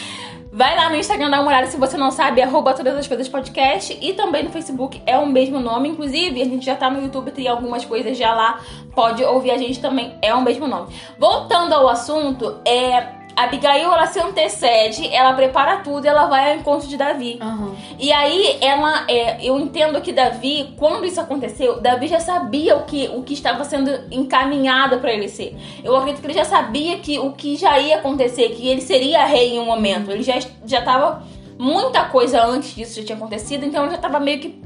Vai 0.56 0.76
lá 0.76 0.88
no 0.88 0.94
Instagram, 0.94 1.30
dá 1.30 1.40
uma 1.40 1.48
olhada 1.48 1.66
se 1.66 1.76
você 1.76 1.96
não 1.96 2.12
sabe, 2.12 2.40
arroba 2.40 2.72
todas 2.74 2.96
as 2.96 3.08
coisas 3.08 3.28
podcast. 3.28 3.98
E 4.00 4.12
também 4.12 4.44
no 4.44 4.50
Facebook 4.50 5.02
é 5.04 5.18
o 5.18 5.26
mesmo 5.26 5.58
nome. 5.58 5.88
Inclusive, 5.88 6.40
a 6.40 6.44
gente 6.44 6.64
já 6.64 6.76
tá 6.76 6.88
no 6.88 7.02
YouTube, 7.02 7.32
tem 7.32 7.48
algumas 7.48 7.84
coisas 7.84 8.16
já 8.16 8.32
lá. 8.32 8.60
Pode 8.94 9.24
ouvir 9.24 9.50
a 9.50 9.58
gente 9.58 9.80
também, 9.80 10.16
é 10.22 10.32
o 10.32 10.40
mesmo 10.40 10.68
nome. 10.68 10.94
Voltando 11.18 11.72
ao 11.72 11.88
assunto, 11.88 12.60
é. 12.64 13.23
Abigail, 13.36 13.92
ela 13.92 14.06
se 14.06 14.20
antecede, 14.20 15.12
ela 15.12 15.32
prepara 15.32 15.78
tudo 15.78 16.04
e 16.04 16.08
ela 16.08 16.26
vai 16.26 16.52
ao 16.52 16.58
encontro 16.58 16.88
de 16.88 16.96
Davi. 16.96 17.38
Aham. 17.40 17.74
E 17.98 18.12
aí, 18.12 18.58
ela, 18.60 19.04
é, 19.08 19.44
eu 19.44 19.58
entendo 19.58 20.00
que 20.00 20.12
Davi, 20.12 20.74
quando 20.76 21.04
isso 21.04 21.20
aconteceu, 21.20 21.80
Davi 21.80 22.06
já 22.06 22.20
sabia 22.20 22.76
o 22.76 22.84
que, 22.84 23.08
o 23.08 23.22
que 23.22 23.34
estava 23.34 23.64
sendo 23.64 23.90
encaminhado 24.10 24.98
para 24.98 25.12
ele 25.12 25.28
ser. 25.28 25.56
Eu 25.82 25.96
acredito 25.96 26.20
que 26.20 26.26
ele 26.26 26.34
já 26.34 26.44
sabia 26.44 26.98
que 26.98 27.18
o 27.18 27.32
que 27.32 27.56
já 27.56 27.78
ia 27.78 27.96
acontecer, 27.96 28.50
que 28.50 28.68
ele 28.68 28.80
seria 28.80 29.24
rei 29.24 29.54
em 29.54 29.58
um 29.58 29.64
momento. 29.64 30.10
Ele 30.10 30.22
já 30.22 30.38
já 30.66 30.78
estava 30.78 31.22
muita 31.58 32.04
coisa 32.04 32.44
antes 32.44 32.74
disso 32.74 33.00
já 33.00 33.06
tinha 33.06 33.16
acontecido, 33.16 33.64
então 33.64 33.82
ele 33.82 33.90
já 33.90 33.96
estava 33.96 34.18
meio 34.18 34.40
que 34.40 34.62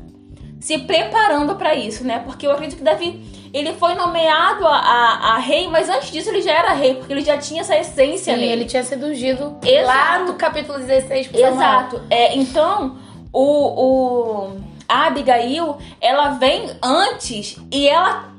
se 0.60 0.78
preparando 0.78 1.54
para 1.54 1.74
isso, 1.74 2.04
né? 2.04 2.18
Porque 2.18 2.46
eu 2.46 2.52
acredito 2.52 2.78
que 2.78 2.84
Davi 2.84 3.22
ele 3.52 3.72
foi 3.74 3.94
nomeado 3.94 4.66
a, 4.66 4.76
a, 4.76 5.34
a 5.34 5.38
rei, 5.38 5.68
mas 5.68 5.88
antes 5.88 6.10
disso 6.10 6.30
ele 6.30 6.42
já 6.42 6.52
era 6.52 6.72
rei, 6.72 6.94
porque 6.94 7.12
ele 7.12 7.22
já 7.22 7.38
tinha 7.38 7.60
essa 7.60 7.76
essência 7.76 8.34
Sim, 8.34 8.40
nele. 8.40 8.52
ele 8.52 8.64
tinha 8.64 8.82
sido 8.82 9.06
ungido 9.06 9.56
Exato. 9.64 9.86
lá 9.86 10.18
no 10.20 10.34
capítulo 10.34 10.78
16 10.78 11.28
por 11.28 11.40
Samuel. 11.40 11.54
Exato. 11.54 12.02
É, 12.10 12.36
então, 12.36 12.96
o, 13.32 13.42
o, 13.42 14.56
a 14.88 15.06
Abigail, 15.06 15.76
ela 16.00 16.30
vem 16.30 16.70
antes 16.82 17.56
e 17.70 17.88
ela 17.88 18.37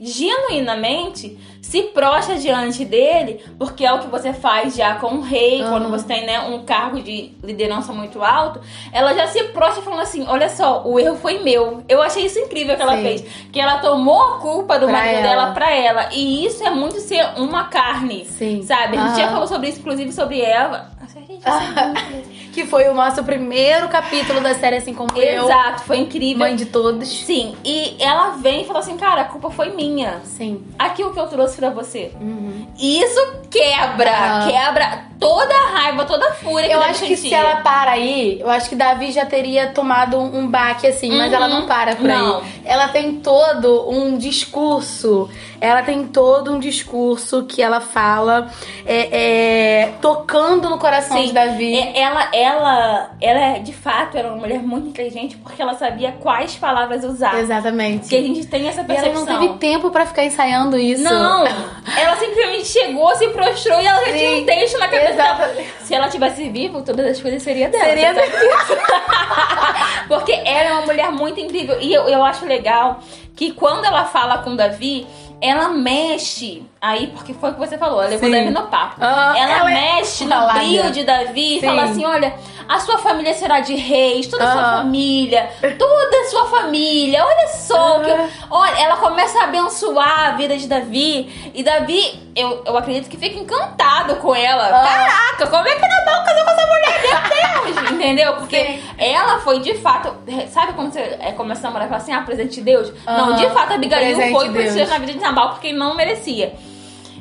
genuinamente 0.00 1.38
se 1.60 1.82
prostra 1.82 2.36
diante 2.36 2.84
dele, 2.84 3.44
porque 3.58 3.84
é 3.84 3.92
o 3.92 3.98
que 4.00 4.06
você 4.08 4.32
faz 4.32 4.74
já 4.74 4.94
com 4.96 5.16
o 5.16 5.20
rei, 5.20 5.62
Uhum. 5.62 5.68
quando 5.70 5.88
você 5.90 6.06
tem 6.06 6.26
né, 6.26 6.40
um 6.40 6.64
cargo 6.64 7.00
de 7.02 7.32
liderança 7.44 7.92
muito 7.92 8.22
alto, 8.22 8.60
ela 8.92 9.14
já 9.14 9.26
se 9.26 9.42
prostra 9.44 9.82
falando 9.82 10.00
assim: 10.00 10.24
olha 10.26 10.48
só, 10.48 10.82
o 10.84 10.98
erro 10.98 11.16
foi 11.16 11.38
meu. 11.40 11.82
Eu 11.88 12.00
achei 12.02 12.24
isso 12.24 12.38
incrível 12.38 12.76
que 12.76 12.82
ela 12.82 12.96
Sim. 12.96 13.02
fez. 13.02 13.24
Que 13.52 13.60
ela 13.60 13.78
tomou 13.78 14.20
a 14.20 14.38
culpa 14.38 14.78
do 14.78 14.86
Pra 14.86 14.96
marido 14.98 15.18
ela. 15.18 15.28
dela 15.28 15.50
pra 15.52 15.70
ela. 15.74 16.08
E 16.12 16.44
isso 16.46 16.64
é 16.64 16.70
muito 16.70 16.98
ser 17.00 17.24
uma 17.36 17.64
carne. 17.64 18.24
Sim. 18.24 18.62
Sabe? 18.62 18.96
A 18.96 19.06
gente 19.08 19.16
já 19.18 19.24
Aham. 19.24 19.32
falou 19.32 19.46
sobre 19.46 19.68
isso, 19.68 19.80
inclusive 19.80 20.10
sobre 20.12 20.40
Eva. 20.40 20.90
Nossa, 21.00 21.20
gente, 21.20 21.38
isso 21.38 21.48
é 21.48 21.86
muito- 21.86 22.39
Que 22.52 22.66
foi 22.66 22.88
o 22.88 22.94
nosso 22.94 23.22
primeiro 23.22 23.88
capítulo 23.88 24.40
da 24.40 24.54
série 24.54 24.76
Assim 24.76 24.92
Como 24.92 25.16
Eu. 25.16 25.44
Exato, 25.44 25.82
foi 25.84 25.98
incrível. 25.98 26.38
Mãe 26.38 26.56
de 26.56 26.66
todos. 26.66 27.08
Sim, 27.08 27.54
e 27.64 27.96
ela 28.00 28.30
vem 28.36 28.62
e 28.62 28.64
fala 28.66 28.80
assim, 28.80 28.96
cara, 28.96 29.22
a 29.22 29.24
culpa 29.24 29.50
foi 29.50 29.70
minha. 29.70 30.20
Sim. 30.24 30.64
Aquilo 30.78 31.12
que 31.12 31.20
eu 31.20 31.28
trouxe 31.28 31.56
pra 31.56 31.70
você. 31.70 32.12
Uhum. 32.20 32.66
E 32.78 33.00
isso 33.02 33.20
quebra, 33.50 34.10
Ah. 34.10 34.48
quebra 34.50 35.09
toda 35.20 35.54
a 35.54 35.66
raiva, 35.78 36.04
toda 36.06 36.26
a 36.28 36.32
fúria 36.32 36.66
que 36.68 36.74
Eu 36.74 36.82
acho 36.82 37.04
que 37.04 37.14
se 37.14 37.22
sentia. 37.22 37.38
ela 37.38 37.56
para 37.56 37.92
aí, 37.92 38.40
eu 38.40 38.48
acho 38.50 38.68
que 38.68 38.74
Davi 38.74 39.12
já 39.12 39.26
teria 39.26 39.68
tomado 39.68 40.18
um 40.18 40.48
baque 40.48 40.86
assim, 40.86 41.10
mas 41.16 41.28
Uhum. 41.30 41.36
ela 41.36 41.48
não 41.48 41.66
para 41.66 41.94
por 41.94 42.06
Não. 42.08 42.38
aí. 42.38 42.42
Ela 42.64 42.88
tem 42.88 43.16
todo 43.20 43.88
um 43.90 44.16
discurso, 44.16 45.28
ela 45.60 45.82
tem 45.82 46.06
todo 46.06 46.52
um 46.52 46.58
discurso 46.58 47.44
que 47.44 47.60
ela 47.62 47.80
fala 47.80 48.48
é, 48.86 49.82
é, 49.82 49.92
tocando 50.00 50.68
no 50.70 50.78
coração 50.78 51.18
Sim. 51.18 51.26
de 51.26 51.32
Davi. 51.32 51.74
É, 51.78 52.00
Ela, 52.00 52.28
ela, 52.32 53.10
ela, 53.20 53.40
é, 53.40 53.58
de 53.58 53.72
fato, 53.74 54.16
era 54.16 54.28
uma 54.28 54.36
mulher 54.38 54.60
muito 54.62 54.88
inteligente 54.88 55.36
porque 55.36 55.60
ela 55.60 55.74
sabia 55.74 56.12
quais 56.12 56.56
palavras 56.56 57.04
usar. 57.04 57.38
Exatamente. 57.38 58.00
Porque 58.00 58.16
a 58.16 58.22
gente 58.22 58.46
tem 58.46 58.66
essa 58.68 58.80
E 58.80 58.84
ela 58.84 58.94
percepção. 58.94 59.26
não 59.26 59.40
teve 59.40 59.58
tempo 59.58 59.90
pra 59.90 60.06
ficar 60.06 60.24
ensaiando 60.24 60.78
isso. 60.78 61.02
Não, 61.04 61.44
ela 61.46 62.16
simplesmente 62.16 62.66
chegou, 62.66 63.14
se 63.16 63.28
prostrou 63.28 63.80
e 63.80 63.86
ela 63.86 63.98
já 64.06 64.12
tinha 64.12 64.30
um 64.30 64.36
Sim, 64.38 64.46
texto 64.46 64.78
na 64.78 64.88
cabeça. 64.88 65.09
Exatamente. 65.12 65.72
Se 65.82 65.94
ela 65.94 66.08
tivesse 66.08 66.48
vivo, 66.48 66.82
todas 66.82 67.06
as 67.06 67.20
coisas 67.20 67.42
seriam 67.42 67.70
dela. 67.70 67.84
Seria 67.84 68.14
sabe? 68.14 68.30
Porque 70.08 70.32
ela 70.32 70.68
é 70.68 70.72
uma 70.72 70.86
mulher 70.86 71.10
muito 71.10 71.38
incrível. 71.40 71.78
E 71.80 71.92
eu, 71.92 72.08
eu 72.08 72.24
acho 72.24 72.44
legal 72.46 73.00
que 73.36 73.52
quando 73.52 73.84
ela 73.84 74.04
fala 74.04 74.38
com 74.38 74.56
Davi, 74.56 75.06
ela 75.40 75.68
mexe. 75.68 76.62
Aí, 76.80 77.06
porque 77.08 77.32
foi 77.32 77.50
o 77.50 77.54
que 77.54 77.58
você 77.58 77.78
falou, 77.78 78.00
ela 78.00 78.10
levou 78.10 78.28
Sim. 78.28 78.34
Davi 78.34 78.50
no 78.50 78.66
papo. 78.66 78.96
Ah, 79.00 79.34
ela, 79.36 79.58
ela 79.60 79.70
é 79.70 79.74
mexe 79.96 80.24
no 80.24 80.30
falada. 80.30 80.58
brilho 80.58 80.90
de 80.90 81.04
Davi 81.04 81.56
e 81.56 81.60
Sim. 81.60 81.66
fala 81.66 81.82
assim: 81.84 82.04
olha, 82.04 82.34
a 82.72 82.78
sua 82.78 82.98
família 82.98 83.34
será 83.34 83.58
de 83.60 83.74
reis, 83.74 84.28
toda 84.28 84.44
a 84.44 84.52
sua 84.52 84.60
Aham. 84.62 84.76
família, 84.78 85.50
toda 85.76 86.16
a 86.20 86.24
sua 86.30 86.44
família. 86.46 87.24
Olha 87.24 87.48
só, 87.48 87.98
o 87.98 88.04
que 88.04 88.10
eu- 88.10 88.28
olha, 88.50 88.78
ela 88.80 88.96
começa 88.98 89.40
a 89.40 89.44
abençoar 89.44 90.28
a 90.28 90.30
vida 90.36 90.56
de 90.56 90.68
Davi. 90.68 91.50
E 91.52 91.62
Davi, 91.64 92.30
eu, 92.36 92.62
eu 92.64 92.76
acredito 92.78 93.08
que 93.10 93.16
fica 93.16 93.36
encantado 93.36 94.14
com 94.16 94.34
ela. 94.34 94.66
Ah. 94.68 94.84
Caraca, 94.86 95.46
como 95.48 95.66
é 95.68 95.74
que 95.74 95.80
Nabal 95.80 96.24
casou 96.24 96.44
com 96.44 96.50
essa 96.50 96.66
mulher? 96.66 97.02
Meu 97.02 97.74
Deus! 97.80 97.90
Entendeu? 97.90 98.34
Porque 98.34 98.56
Sim. 98.64 98.82
ela 98.98 99.38
foi 99.40 99.58
de 99.58 99.74
fato. 99.74 100.14
Sabe 100.50 100.72
quando 100.74 100.92
você 100.92 101.00
é, 101.20 101.32
começa 101.32 101.60
a 101.62 101.64
namorar 101.64 101.86
e 101.86 101.90
fala 101.90 102.00
assim, 102.02 102.12
ah, 102.12 102.22
presente 102.22 102.54
de 102.54 102.62
Deus? 102.62 102.92
Não, 103.04 103.34
de 103.34 103.48
fato, 103.50 103.72
Abigail 103.74 104.14
Presente 104.14 104.32
foi 104.32 104.48
Deus. 104.48 104.88
na 104.88 104.98
vida 104.98 105.12
de 105.14 105.18
Nabal 105.18 105.50
porque 105.50 105.66
ele 105.68 105.78
não 105.78 105.94
merecia. 105.96 106.54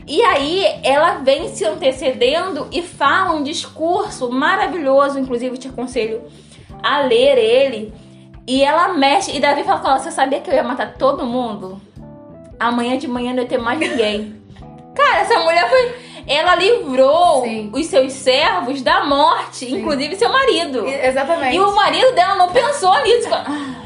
E 0.10 0.24
aí 0.24 0.66
ela 0.84 1.20
vem 1.20 1.50
se 1.50 1.64
antecedendo 1.64 2.68
e 2.72 2.82
fala 2.82 3.36
um 3.36 3.44
discurso 3.44 4.32
maravilhoso, 4.32 5.20
inclusive 5.20 5.56
te 5.60 5.68
aconselho 5.68 6.24
a 6.82 7.02
ler 7.02 7.38
ele. 7.38 7.94
E 8.48 8.64
ela 8.64 8.88
mexe, 8.96 9.38
e 9.38 9.40
Davi 9.40 9.64
fala 9.64 9.80
com 9.80 9.88
ela, 9.88 10.00
você 10.00 10.10
sabia 10.10 10.40
que 10.40 10.50
eu 10.50 10.56
ia 10.56 10.64
matar 10.64 10.96
todo 10.98 11.28
mundo? 11.28 11.80
Amanhã 12.60 12.98
de 12.98 13.08
manhã 13.08 13.34
não 13.34 13.44
ia 13.44 13.48
ter 13.48 13.60
mais 13.60 13.78
ninguém. 13.78 14.42
Cara, 14.96 15.20
essa 15.20 15.40
mulher 15.42 15.70
foi. 15.70 16.10
Ela 16.26 16.56
livrou 16.56 17.44
Sim. 17.44 17.70
os 17.72 17.86
seus 17.86 18.12
servos 18.14 18.82
da 18.82 19.06
morte, 19.06 19.72
inclusive 19.72 20.16
seu 20.16 20.32
marido. 20.32 20.88
E- 20.88 21.08
Exatamente. 21.08 21.56
E 21.56 21.60
o 21.60 21.76
marido 21.76 22.14
dela 22.16 22.34
não 22.36 22.50
pensou 22.50 23.00
nisso. 23.04 23.30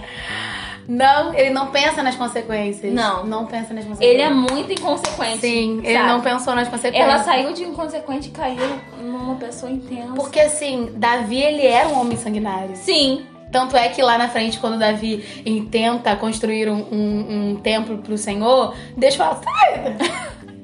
Não, 0.87 1.33
ele 1.33 1.49
não 1.51 1.67
pensa 1.67 2.03
nas 2.03 2.15
consequências. 2.15 2.93
Não. 2.93 3.25
Não 3.25 3.45
pensa 3.45 3.73
nas 3.73 3.85
consequências. 3.85 4.01
Ele 4.13 4.21
é 4.21 4.29
muito 4.29 4.71
inconsequente. 4.71 5.39
Sim, 5.39 5.81
ele 5.83 5.93
sabe? 5.97 6.09
não 6.09 6.21
pensou 6.21 6.55
nas 6.55 6.67
consequências. 6.67 7.03
Ela 7.09 7.23
saiu 7.23 7.53
de 7.53 7.63
inconsequente 7.63 8.27
e 8.29 8.31
caiu 8.31 8.79
numa 9.01 9.35
pessoa 9.35 9.71
intensa. 9.71 10.13
Porque 10.15 10.39
assim, 10.39 10.91
Davi, 10.95 11.41
ele 11.41 11.65
era 11.65 11.87
um 11.89 11.99
homem 12.01 12.17
sanguinário. 12.17 12.75
Sim, 12.75 13.25
Tanto 13.51 13.77
é 13.77 13.87
que 13.89 14.01
lá 14.01 14.17
na 14.17 14.27
frente, 14.27 14.57
quando 14.57 14.79
Davi 14.79 15.23
intenta 15.45 16.15
construir 16.15 16.67
um, 16.67 16.87
um, 16.91 17.51
um 17.51 17.55
templo 17.57 17.99
pro 17.99 18.17
Senhor, 18.17 18.73
Deus 18.97 19.13
fala, 19.13 19.39
sai! 19.43 19.95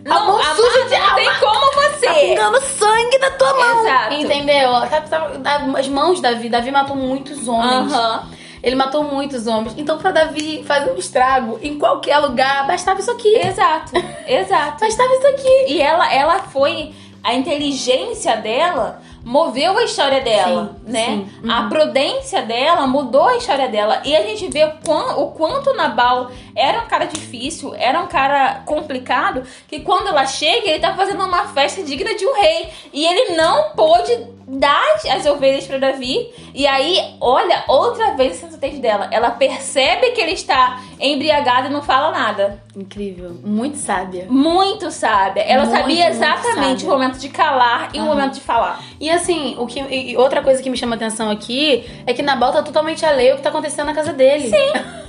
A 0.10 0.20
mão 0.22 0.40
suja 0.42 0.86
de 0.90 0.98
não 1.00 1.16
tem 1.16 1.30
como 1.40 1.70
Tá 1.70 1.90
você. 1.92 2.10
pingando 2.10 2.60
sangue 2.62 3.20
da 3.20 3.30
tua 3.32 3.54
mão. 3.54 3.86
Exato. 3.86 4.14
Entendeu? 4.16 4.72
Tá- 4.90 5.02
tá- 5.02 5.66
As 5.78 5.88
mãos 5.88 6.16
de 6.16 6.22
Davi, 6.24 6.50
Davi 6.50 6.72
matou 6.72 6.96
muitos 6.96 7.48
homens. 7.48 7.94
Aham. 7.94 8.28
Ele 8.62 8.75
matou 8.75 9.04
muitos 9.04 9.48
homens. 9.48 9.74
Então, 9.78 9.98
pra 9.98 10.12
Davi 10.12 10.63
fazer 10.63 10.92
um 10.92 10.98
estrago 10.98 11.60
em 11.62 11.78
qualquer 11.78 12.18
lugar, 12.20 12.68
bastava 12.68 13.00
isso 13.00 13.12
aqui. 13.12 13.36
Exato, 13.36 13.92
exato. 14.28 14.80
Bastava 14.80 15.13
isso 15.13 15.28
aqui. 15.28 15.74
E 15.74 15.82
ela, 15.82 16.13
ela 16.13 16.39
foi. 16.39 16.94
A 17.22 17.34
inteligência 17.34 18.38
dela 18.38 19.01
moveu 19.29 19.77
a 19.77 19.83
história 19.83 20.21
dela, 20.21 20.75
Sim, 20.86 20.91
né? 20.91 21.05
sim. 21.05 21.29
Uhum. 21.43 21.51
A 21.51 21.63
prudência 21.69 22.41
dela 22.41 22.88
mudou 22.88 23.27
a 23.27 23.38
história 23.38 23.67
dela. 23.69 24.01
E 24.03 24.15
a 24.15 24.24
gente 24.24 24.48
vê 24.50 24.63
o 24.65 24.71
quan- 24.83 25.17
o 25.17 25.27
quanto 25.33 25.71
Nabal 25.75 26.31
era 26.55 26.81
um 26.81 26.88
cara 26.88 27.05
difícil, 27.05 27.75
era 27.75 28.01
um 28.01 28.07
cara 28.07 28.63
complicado, 28.65 29.43
que 29.67 29.81
quando 29.81 30.07
ela 30.07 30.25
chega, 30.25 30.67
ele 30.69 30.79
tá 30.79 30.95
fazendo 30.95 31.24
uma 31.24 31.45
festa 31.50 31.83
digna 31.83 32.15
de 32.15 32.25
um 32.25 32.33
rei. 32.33 32.69
E 32.91 33.05
ele 33.05 33.36
não 33.36 33.69
pôde 33.75 34.17
dar 34.48 34.81
as 35.15 35.25
ovelhas 35.27 35.67
para 35.67 35.77
Davi. 35.77 36.27
E 36.55 36.65
aí, 36.65 37.15
olha, 37.21 37.63
outra 37.67 38.15
vez 38.15 38.31
a 38.38 38.48
sensatez 38.48 38.79
dela. 38.79 39.07
Ela 39.12 39.29
percebe 39.29 40.09
que 40.09 40.19
ele 40.21 40.31
está 40.31 40.81
embriagado 41.00 41.67
e 41.67 41.69
não 41.69 41.83
fala 41.83 42.09
nada. 42.12 42.63
Incrível. 42.76 43.36
Muito 43.44 43.78
sábia. 43.78 44.28
Muito 44.30 44.92
sábia. 44.92 45.42
Ela 45.42 45.66
Muito, 45.66 45.78
sabia 45.78 46.10
exatamente 46.10 46.86
o 46.86 46.90
momento 46.90 47.18
de 47.18 47.28
calar 47.30 47.90
e 47.94 47.98
o 47.98 48.02
Aham. 48.02 48.10
momento 48.10 48.34
de 48.36 48.42
falar. 48.42 48.84
E 49.00 49.10
assim, 49.10 49.56
o 49.58 49.66
que, 49.66 49.80
e 49.80 50.16
outra 50.16 50.42
coisa 50.44 50.62
que 50.62 50.70
me 50.70 50.78
chama 50.78 50.96
atenção 50.96 51.30
aqui 51.30 51.84
é 52.06 52.14
que 52.14 52.22
Nabal 52.22 52.54
tá 52.54 52.62
totalmente 52.62 53.06
alheio 53.06 53.32
ao 53.32 53.38
que 53.38 53.44
tá 53.44 53.50
acontecendo 53.50 53.88
na 53.88 53.94
casa 53.94 54.14
dele. 54.14 54.50
Sim. 54.50 54.74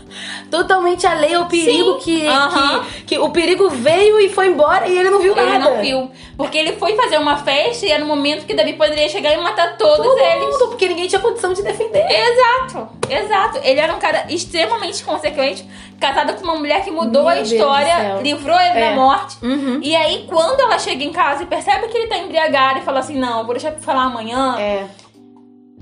totalmente 0.50 1.06
alheio 1.06 1.40
ao 1.40 1.46
perigo 1.46 1.98
que, 1.98 2.22
que, 2.22 3.04
que 3.06 3.18
o 3.18 3.30
perigo 3.30 3.68
veio 3.70 4.20
e 4.20 4.28
foi 4.28 4.48
embora 4.48 4.86
e 4.88 4.98
ele 4.98 5.10
não 5.10 5.20
viu 5.20 5.36
Ele 5.36 5.44
nada. 5.58 5.58
não 5.70 5.80
viu. 5.80 6.10
Porque 6.36 6.56
ele 6.56 6.72
foi 6.72 6.96
fazer 6.96 7.18
uma 7.18 7.36
festa 7.36 7.84
e 7.86 7.90
era 7.90 8.00
no 8.00 8.06
momento 8.08 8.46
que 8.46 8.54
Davi 8.54 8.72
poderia 8.72 9.08
chegar 9.08 9.32
e 9.32 9.36
matar 9.36 9.76
todos 9.76 10.06
Todo 10.06 10.18
eles. 10.18 10.44
mundo, 10.44 10.68
porque 10.68 10.88
ninguém 10.88 11.06
tinha 11.06 11.20
condição 11.20 11.52
de 11.52 11.62
defender. 11.62 12.04
Exato, 12.10 12.88
exato. 13.08 13.58
Ele 13.62 13.78
era 13.78 13.94
um 13.94 13.98
cara 13.98 14.24
extremamente 14.30 15.04
consequente, 15.04 15.68
casado 16.00 16.34
com 16.34 16.44
uma 16.44 16.54
mulher 16.56 16.82
que 16.82 16.90
mudou 16.90 17.24
Meu 17.24 17.30
a 17.32 17.40
história, 17.40 18.18
livrou 18.22 18.58
ele 18.58 18.78
É. 18.78 18.90
da 18.90 18.96
morte. 18.96 19.36
Uhum. 19.42 19.80
E 19.82 19.94
aí, 19.94 20.24
quando 20.28 20.60
ela 20.60 20.78
chega 20.78 21.04
em 21.04 21.12
casa 21.12 21.42
e 21.42 21.46
percebe 21.46 21.88
que 21.88 21.98
ele 21.98 22.06
tá 22.06 22.16
embriagado 22.16 22.78
e 22.78 22.82
fala 22.82 23.00
assim: 23.00 23.18
Não, 23.18 23.44
vou 23.44 23.52
deixar 23.54 23.72
pra 23.72 23.82
falar 23.82 24.04
amanhã. 24.04 24.56
É. 24.58 24.86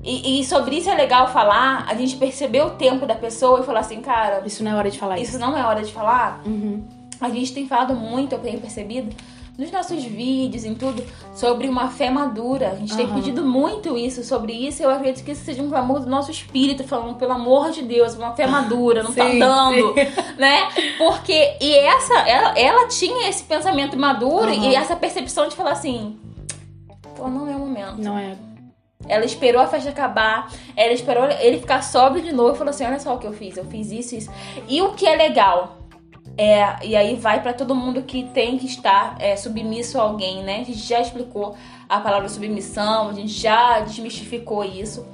E, 0.03 0.39
e 0.39 0.45
sobre 0.45 0.77
isso 0.77 0.89
é 0.89 0.95
legal 0.95 1.27
falar, 1.27 1.85
a 1.87 1.93
gente 1.93 2.15
percebeu 2.15 2.67
o 2.67 2.71
tempo 2.71 3.05
da 3.05 3.15
pessoa 3.15 3.59
e 3.59 3.63
falar 3.63 3.81
assim: 3.81 4.01
Cara, 4.01 4.41
Isso 4.45 4.63
não 4.63 4.71
é 4.71 4.75
hora 4.75 4.89
de 4.89 4.97
falar 4.97 5.19
isso. 5.19 5.31
isso 5.31 5.39
não 5.39 5.57
é 5.57 5.63
hora 5.65 5.83
de 5.83 5.91
falar. 5.91 6.41
Uhum. 6.45 6.83
A 7.19 7.29
gente 7.29 7.53
tem 7.53 7.67
falado 7.67 7.93
muito, 7.93 8.33
eu 8.33 8.39
tenho 8.39 8.61
percebido, 8.61 9.13
nos 9.57 9.69
nossos 9.73 10.01
vídeos, 10.05 10.63
em 10.63 10.73
tudo, 10.73 11.03
sobre 11.35 11.67
uma 11.67 11.89
fé 11.89 12.09
madura. 12.09 12.69
A 12.69 12.75
gente 12.75 12.95
tem 12.95 13.05
Aham. 13.07 13.15
pedido 13.15 13.43
muito 13.43 13.97
isso, 13.97 14.23
sobre 14.23 14.53
isso. 14.53 14.81
Eu 14.81 14.89
acredito 14.89 15.25
que 15.25 15.31
isso 15.31 15.43
seja 15.43 15.61
um 15.61 15.67
clamor 15.69 15.99
do 15.99 16.09
nosso 16.09 16.31
espírito, 16.31 16.85
falando, 16.85 17.15
pelo 17.17 17.33
amor 17.33 17.71
de 17.71 17.81
Deus, 17.81 18.15
uma 18.15 18.31
fé 18.31 18.47
madura, 18.47 19.03
não 19.03 19.11
tá 19.11 19.29
Sim, 19.29 19.37
dando, 19.37 19.93
sim. 19.95 20.07
né? 20.39 20.69
Porque, 20.97 21.57
e 21.59 21.75
essa, 21.75 22.19
ela, 22.19 22.57
ela 22.57 22.87
tinha 22.87 23.27
esse 23.27 23.43
pensamento 23.43 23.97
maduro 23.97 24.45
Aham. 24.49 24.65
e 24.69 24.75
essa 24.75 24.95
percepção 24.95 25.49
de 25.49 25.57
falar 25.57 25.71
assim, 25.71 26.17
pô, 27.17 27.27
não 27.27 27.45
é 27.51 27.53
o 27.53 27.59
momento. 27.59 27.97
Não 27.97 28.17
é. 28.17 28.37
Ela 29.07 29.23
esperou 29.23 29.61
a 29.61 29.67
festa 29.67 29.89
acabar, 29.89 30.51
ela 30.75 30.91
esperou 30.91 31.23
ele 31.25 31.59
ficar 31.59 31.81
sóbrio 31.81 32.21
de 32.21 32.33
novo 32.33 32.53
e 32.53 32.57
falou 32.57 32.71
assim: 32.71 32.85
Olha 32.85 32.99
só 32.99 33.15
o 33.15 33.17
que 33.17 33.25
eu 33.25 33.33
fiz, 33.33 33.55
eu 33.55 33.65
fiz 33.65 33.91
isso, 33.91 34.15
isso. 34.15 34.31
E 34.67 34.81
o 34.81 34.93
que 34.93 35.07
é 35.07 35.15
legal, 35.15 35.77
é, 36.37 36.85
e 36.85 36.95
aí 36.95 37.15
vai 37.15 37.41
pra 37.41 37.53
todo 37.53 37.73
mundo 37.73 38.03
que 38.03 38.25
tem 38.25 38.57
que 38.57 38.65
estar 38.65 39.15
é, 39.19 39.37
submisso 39.37 39.97
a 39.97 40.03
alguém, 40.03 40.43
né? 40.43 40.61
A 40.61 40.63
gente 40.63 40.79
já 40.79 40.99
explicou 40.99 41.55
a 41.87 41.99
palavra 42.01 42.27
submissão, 42.27 43.09
a 43.09 43.13
gente 43.13 43.31
já 43.31 43.79
desmistificou 43.79 44.65
isso, 44.65 45.07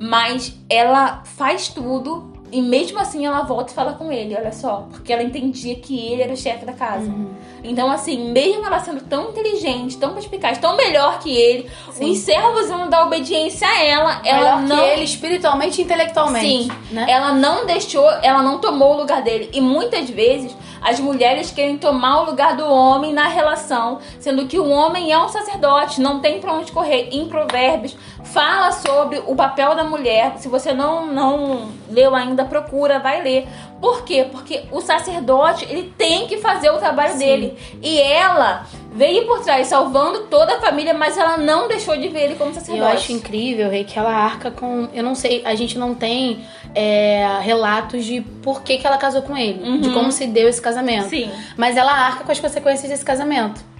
mas 0.00 0.56
ela 0.70 1.24
faz 1.24 1.68
tudo. 1.68 2.33
E 2.52 2.62
mesmo 2.62 2.98
assim 3.00 3.26
ela 3.26 3.42
volta 3.42 3.72
e 3.72 3.74
fala 3.74 3.94
com 3.94 4.12
ele, 4.12 4.36
olha 4.36 4.52
só, 4.52 4.86
porque 4.90 5.12
ela 5.12 5.22
entendia 5.22 5.74
que 5.76 5.98
ele 5.98 6.22
era 6.22 6.32
o 6.32 6.36
chefe 6.36 6.64
da 6.64 6.72
casa. 6.72 7.06
Uhum. 7.10 7.30
Então, 7.64 7.90
assim, 7.90 8.30
mesmo 8.30 8.64
ela 8.64 8.78
sendo 8.78 9.00
tão 9.00 9.30
inteligente, 9.30 9.96
tão 9.96 10.12
perspicaz, 10.12 10.58
tão 10.58 10.76
melhor 10.76 11.18
que 11.18 11.34
ele, 11.34 11.68
Sim. 11.92 12.10
os 12.10 12.18
servos 12.18 12.68
iam 12.68 12.88
dar 12.88 13.06
obediência 13.06 13.66
a 13.66 13.82
ela. 13.82 14.20
Ela 14.24 14.56
Melhor 14.58 14.68
não. 14.68 14.76
que 14.76 14.90
ele 14.90 15.04
espiritualmente 15.04 15.80
e 15.80 15.84
intelectualmente. 15.84 16.46
Sim, 16.46 16.70
Né? 16.92 17.06
ela 17.08 17.32
não 17.32 17.66
deixou, 17.66 18.08
ela 18.22 18.42
não 18.42 18.58
tomou 18.58 18.94
o 18.94 18.96
lugar 18.98 19.22
dele. 19.22 19.50
E 19.52 19.60
muitas 19.60 20.08
vezes 20.10 20.54
As 20.84 21.00
mulheres 21.00 21.50
querem 21.50 21.78
tomar 21.78 22.20
o 22.20 22.26
lugar 22.26 22.54
do 22.54 22.70
homem 22.70 23.10
na 23.10 23.26
relação, 23.26 24.00
sendo 24.20 24.46
que 24.46 24.58
o 24.58 24.68
homem 24.68 25.10
é 25.10 25.18
um 25.18 25.28
sacerdote, 25.28 25.98
não 25.98 26.20
tem 26.20 26.40
pra 26.40 26.52
onde 26.52 26.70
correr. 26.70 27.08
Em 27.10 27.26
Provérbios, 27.26 27.96
fala 28.22 28.70
sobre 28.70 29.22
o 29.26 29.34
papel 29.34 29.74
da 29.74 29.82
mulher. 29.82 30.34
Se 30.36 30.46
você 30.46 30.74
não, 30.74 31.06
não 31.06 31.68
leu 31.88 32.14
ainda, 32.14 32.44
procura, 32.44 32.98
vai 32.98 33.22
ler. 33.22 33.48
Por 33.80 34.04
quê? 34.04 34.26
Porque 34.30 34.64
o 34.70 34.82
sacerdote, 34.82 35.64
ele 35.70 35.92
tem 35.96 36.26
que 36.26 36.36
fazer 36.36 36.68
o 36.68 36.76
trabalho 36.76 37.12
Sim. 37.12 37.18
dele. 37.18 37.58
E 37.82 37.98
ela 37.98 38.66
veio 38.94 39.26
por 39.26 39.40
trás, 39.40 39.66
salvando 39.66 40.20
toda 40.30 40.56
a 40.56 40.60
família, 40.60 40.94
mas 40.94 41.18
ela 41.18 41.36
não 41.36 41.66
deixou 41.66 41.96
de 41.96 42.08
ver 42.08 42.24
ele 42.24 42.34
como 42.36 42.54
sacerdote. 42.54 42.78
Eu 42.78 42.86
acho 42.86 43.12
incrível, 43.12 43.68
Rei, 43.68 43.84
que 43.84 43.98
ela 43.98 44.12
arca 44.12 44.50
com. 44.50 44.88
Eu 44.94 45.02
não 45.02 45.14
sei, 45.14 45.42
a 45.44 45.54
gente 45.54 45.76
não 45.76 45.94
tem 45.94 46.44
é, 46.74 47.40
relatos 47.42 48.04
de 48.04 48.20
por 48.20 48.62
que, 48.62 48.78
que 48.78 48.86
ela 48.86 48.96
casou 48.96 49.22
com 49.22 49.36
ele, 49.36 49.62
uhum. 49.62 49.80
de 49.80 49.90
como 49.90 50.12
se 50.12 50.26
deu 50.26 50.48
esse 50.48 50.62
casamento. 50.62 51.08
Sim. 51.08 51.30
Mas 51.56 51.76
ela 51.76 51.92
arca 51.92 52.24
com 52.24 52.32
as 52.32 52.38
consequências 52.38 52.88
desse 52.88 53.04
casamento 53.04 53.73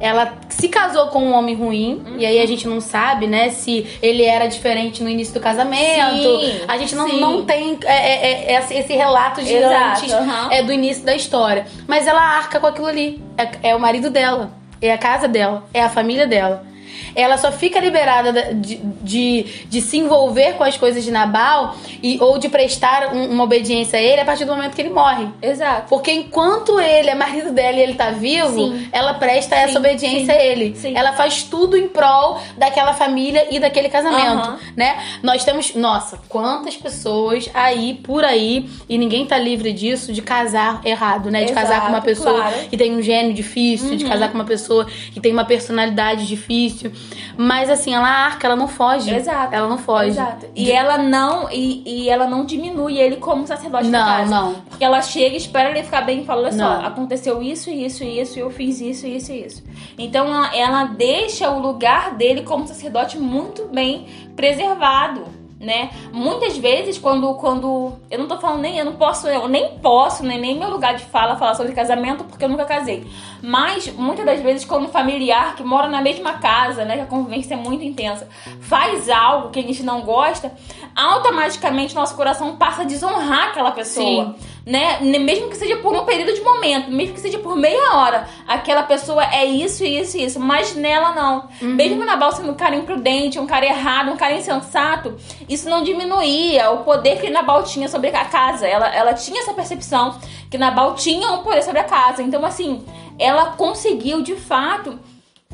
ela 0.00 0.38
se 0.48 0.68
casou 0.68 1.08
com 1.08 1.20
um 1.20 1.32
homem 1.32 1.54
ruim, 1.54 2.02
uhum. 2.06 2.16
e 2.18 2.26
aí 2.26 2.40
a 2.40 2.46
gente 2.46 2.68
não 2.68 2.80
sabe, 2.80 3.26
né, 3.26 3.50
se 3.50 3.86
ele 4.00 4.22
era 4.22 4.46
diferente 4.46 5.02
no 5.02 5.08
início 5.08 5.34
do 5.34 5.40
casamento. 5.40 6.40
Sim, 6.40 6.60
a 6.68 6.78
gente 6.78 6.94
não, 6.94 7.08
não 7.08 7.44
tem 7.44 7.78
é, 7.84 8.52
é, 8.52 8.54
é, 8.54 8.78
esse 8.78 8.92
relato 8.92 9.42
de 9.42 9.52
Exato, 9.52 10.00
antes 10.00 10.12
uhum. 10.12 10.52
é, 10.52 10.62
do 10.62 10.72
início 10.72 11.04
da 11.04 11.14
história. 11.14 11.66
Mas 11.86 12.06
ela 12.06 12.20
arca 12.20 12.60
com 12.60 12.66
aquilo 12.66 12.86
ali. 12.86 13.22
É, 13.36 13.70
é 13.70 13.76
o 13.76 13.80
marido 13.80 14.10
dela, 14.10 14.52
é 14.80 14.92
a 14.92 14.98
casa 14.98 15.26
dela, 15.26 15.64
é 15.74 15.82
a 15.82 15.88
família 15.88 16.26
dela 16.26 16.67
ela 17.14 17.36
só 17.38 17.50
fica 17.52 17.80
liberada 17.80 18.54
de, 18.54 18.76
de, 19.02 19.42
de 19.68 19.80
se 19.80 19.98
envolver 19.98 20.54
com 20.54 20.64
as 20.64 20.76
coisas 20.76 21.04
de 21.04 21.10
Nabal 21.10 21.76
e, 22.02 22.18
ou 22.20 22.38
de 22.38 22.48
prestar 22.48 23.14
um, 23.14 23.30
uma 23.30 23.44
obediência 23.44 23.98
a 23.98 24.02
ele 24.02 24.20
a 24.20 24.24
partir 24.24 24.44
do 24.44 24.54
momento 24.54 24.74
que 24.74 24.82
ele 24.82 24.90
morre. 24.90 25.28
Exato. 25.40 25.88
Porque 25.88 26.10
enquanto 26.10 26.78
ele 26.80 27.10
é 27.10 27.14
marido 27.14 27.52
dela 27.52 27.76
e 27.78 27.80
ele 27.80 27.94
tá 27.94 28.10
vivo, 28.10 28.68
sim. 28.68 28.88
ela 28.92 29.14
presta 29.14 29.56
sim, 29.56 29.62
essa 29.62 29.78
obediência 29.78 30.34
sim, 30.34 30.40
a 30.40 30.44
ele. 30.44 30.76
Ela 30.94 31.12
faz 31.12 31.42
tudo 31.42 31.76
em 31.76 31.88
prol 31.88 32.40
daquela 32.56 32.92
família 32.92 33.46
e 33.50 33.58
daquele 33.58 33.88
casamento, 33.88 34.58
né? 34.76 34.98
Nós 35.22 35.44
temos, 35.44 35.74
nossa, 35.74 36.18
quantas 36.28 36.76
pessoas 36.76 37.50
aí 37.54 37.94
por 38.02 38.24
aí 38.24 38.68
e 38.88 38.98
ninguém 38.98 39.26
tá 39.26 39.38
livre 39.38 39.72
disso 39.72 40.12
de 40.12 40.22
casar 40.22 40.80
errado, 40.84 41.30
né? 41.30 41.44
De 41.44 41.52
Exato, 41.52 41.66
casar 41.66 41.80
com 41.82 41.88
uma 41.88 42.00
pessoa 42.00 42.40
claro. 42.40 42.68
que 42.68 42.76
tem 42.76 42.94
um 42.94 43.02
gênio 43.02 43.32
difícil, 43.32 43.90
uhum. 43.90 43.96
de 43.96 44.04
casar 44.04 44.28
com 44.28 44.34
uma 44.34 44.44
pessoa 44.44 44.86
que 45.12 45.20
tem 45.20 45.32
uma 45.32 45.44
personalidade 45.44 46.26
difícil. 46.26 46.87
Mas 47.36 47.70
assim, 47.70 47.94
ela 47.94 48.08
arca, 48.08 48.46
ela 48.46 48.56
não 48.56 48.68
foge. 48.68 49.14
Exato. 49.14 49.54
Ela 49.54 49.68
não 49.68 49.78
foge. 49.78 50.10
Exato. 50.10 50.46
E 50.54 50.64
de... 50.64 50.72
ela 50.72 50.98
não 50.98 51.50
e, 51.50 51.82
e 51.86 52.08
ela 52.08 52.26
não 52.26 52.44
diminui 52.44 52.98
ele 52.98 53.16
como 53.16 53.46
sacerdote 53.46 53.84
não, 53.84 53.98
da 53.98 54.04
casa. 54.04 54.30
Não, 54.30 54.54
Porque 54.68 54.84
ela 54.84 55.00
chega, 55.02 55.36
espera 55.36 55.70
ele 55.70 55.82
ficar 55.82 56.02
bem 56.02 56.20
e 56.20 56.24
fala: 56.24 56.48
olha 56.48 56.56
não. 56.56 56.80
só, 56.80 56.86
aconteceu 56.86 57.42
isso, 57.42 57.70
isso, 57.70 58.04
isso, 58.04 58.38
e 58.38 58.40
eu 58.40 58.50
fiz 58.50 58.80
isso, 58.80 59.06
isso 59.06 59.32
e 59.32 59.46
isso. 59.46 59.64
Então 59.98 60.26
ela, 60.26 60.56
ela 60.56 60.84
deixa 60.84 61.50
o 61.50 61.60
lugar 61.60 62.14
dele 62.14 62.42
como 62.42 62.66
sacerdote 62.66 63.18
muito 63.18 63.66
bem 63.68 64.06
preservado 64.36 65.37
né? 65.60 65.90
Muitas 66.12 66.56
vezes, 66.56 66.98
quando, 66.98 67.34
quando. 67.34 67.92
Eu 68.10 68.20
não 68.20 68.28
tô 68.28 68.38
falando 68.38 68.60
nem. 68.60 68.78
Eu 68.78 68.84
não 68.84 68.94
posso. 68.94 69.26
Eu 69.26 69.48
nem 69.48 69.78
posso, 69.78 70.24
né? 70.24 70.38
Nem 70.38 70.56
meu 70.58 70.70
lugar 70.70 70.94
de 70.94 71.04
fala 71.04 71.36
falar 71.36 71.54
sobre 71.54 71.72
casamento, 71.72 72.24
porque 72.24 72.44
eu 72.44 72.48
nunca 72.48 72.64
casei. 72.64 73.06
Mas, 73.42 73.92
muitas 73.92 74.24
das 74.24 74.40
vezes, 74.40 74.64
quando 74.64 74.86
um 74.86 74.88
familiar 74.88 75.56
que 75.56 75.64
mora 75.64 75.88
na 75.88 76.00
mesma 76.00 76.34
casa, 76.34 76.84
né? 76.84 76.96
Que 76.96 77.02
a 77.02 77.06
convivência 77.06 77.54
é 77.54 77.56
muito 77.56 77.84
intensa, 77.84 78.28
faz 78.60 79.08
algo 79.08 79.50
que 79.50 79.58
a 79.58 79.62
gente 79.62 79.82
não 79.82 80.02
gosta, 80.02 80.52
automaticamente 80.94 81.94
nosso 81.94 82.14
coração 82.14 82.56
passa 82.56 82.82
a 82.82 82.84
desonrar 82.84 83.48
aquela 83.48 83.72
pessoa. 83.72 84.36
Sim 84.38 84.57
né? 84.64 85.00
Mesmo 85.00 85.48
que 85.48 85.56
seja 85.56 85.76
por 85.76 85.94
um 85.94 86.04
período 86.04 86.34
de 86.34 86.40
momento, 86.40 86.90
mesmo 86.90 87.14
que 87.14 87.20
seja 87.20 87.38
por 87.38 87.56
meia 87.56 87.94
hora, 87.94 88.28
aquela 88.46 88.82
pessoa 88.82 89.24
é 89.24 89.44
isso, 89.44 89.84
isso 89.84 90.18
e 90.18 90.24
isso, 90.24 90.38
mas 90.38 90.74
nela 90.74 91.14
não. 91.14 91.48
Uhum. 91.60 91.74
Mesmo 91.74 92.04
Nabal 92.04 92.32
sendo 92.32 92.50
um 92.50 92.54
cara 92.54 92.76
imprudente, 92.76 93.38
um 93.38 93.46
cara 93.46 93.66
errado, 93.66 94.10
um 94.10 94.16
cara 94.16 94.34
insensato, 94.34 95.16
isso 95.48 95.68
não 95.68 95.82
diminuía 95.82 96.70
o 96.70 96.84
poder 96.84 97.20
que 97.20 97.30
Nabal 97.30 97.62
tinha 97.62 97.88
sobre 97.88 98.08
a 98.08 98.24
casa. 98.24 98.66
Ela, 98.66 98.94
ela 98.94 99.14
tinha 99.14 99.40
essa 99.40 99.54
percepção 99.54 100.18
que 100.50 100.58
Nabal 100.58 100.94
tinha 100.94 101.32
um 101.32 101.42
poder 101.42 101.62
sobre 101.62 101.80
a 101.80 101.84
casa. 101.84 102.22
Então, 102.22 102.44
assim, 102.44 102.84
ela 103.18 103.52
conseguiu 103.52 104.22
de 104.22 104.36
fato 104.36 104.98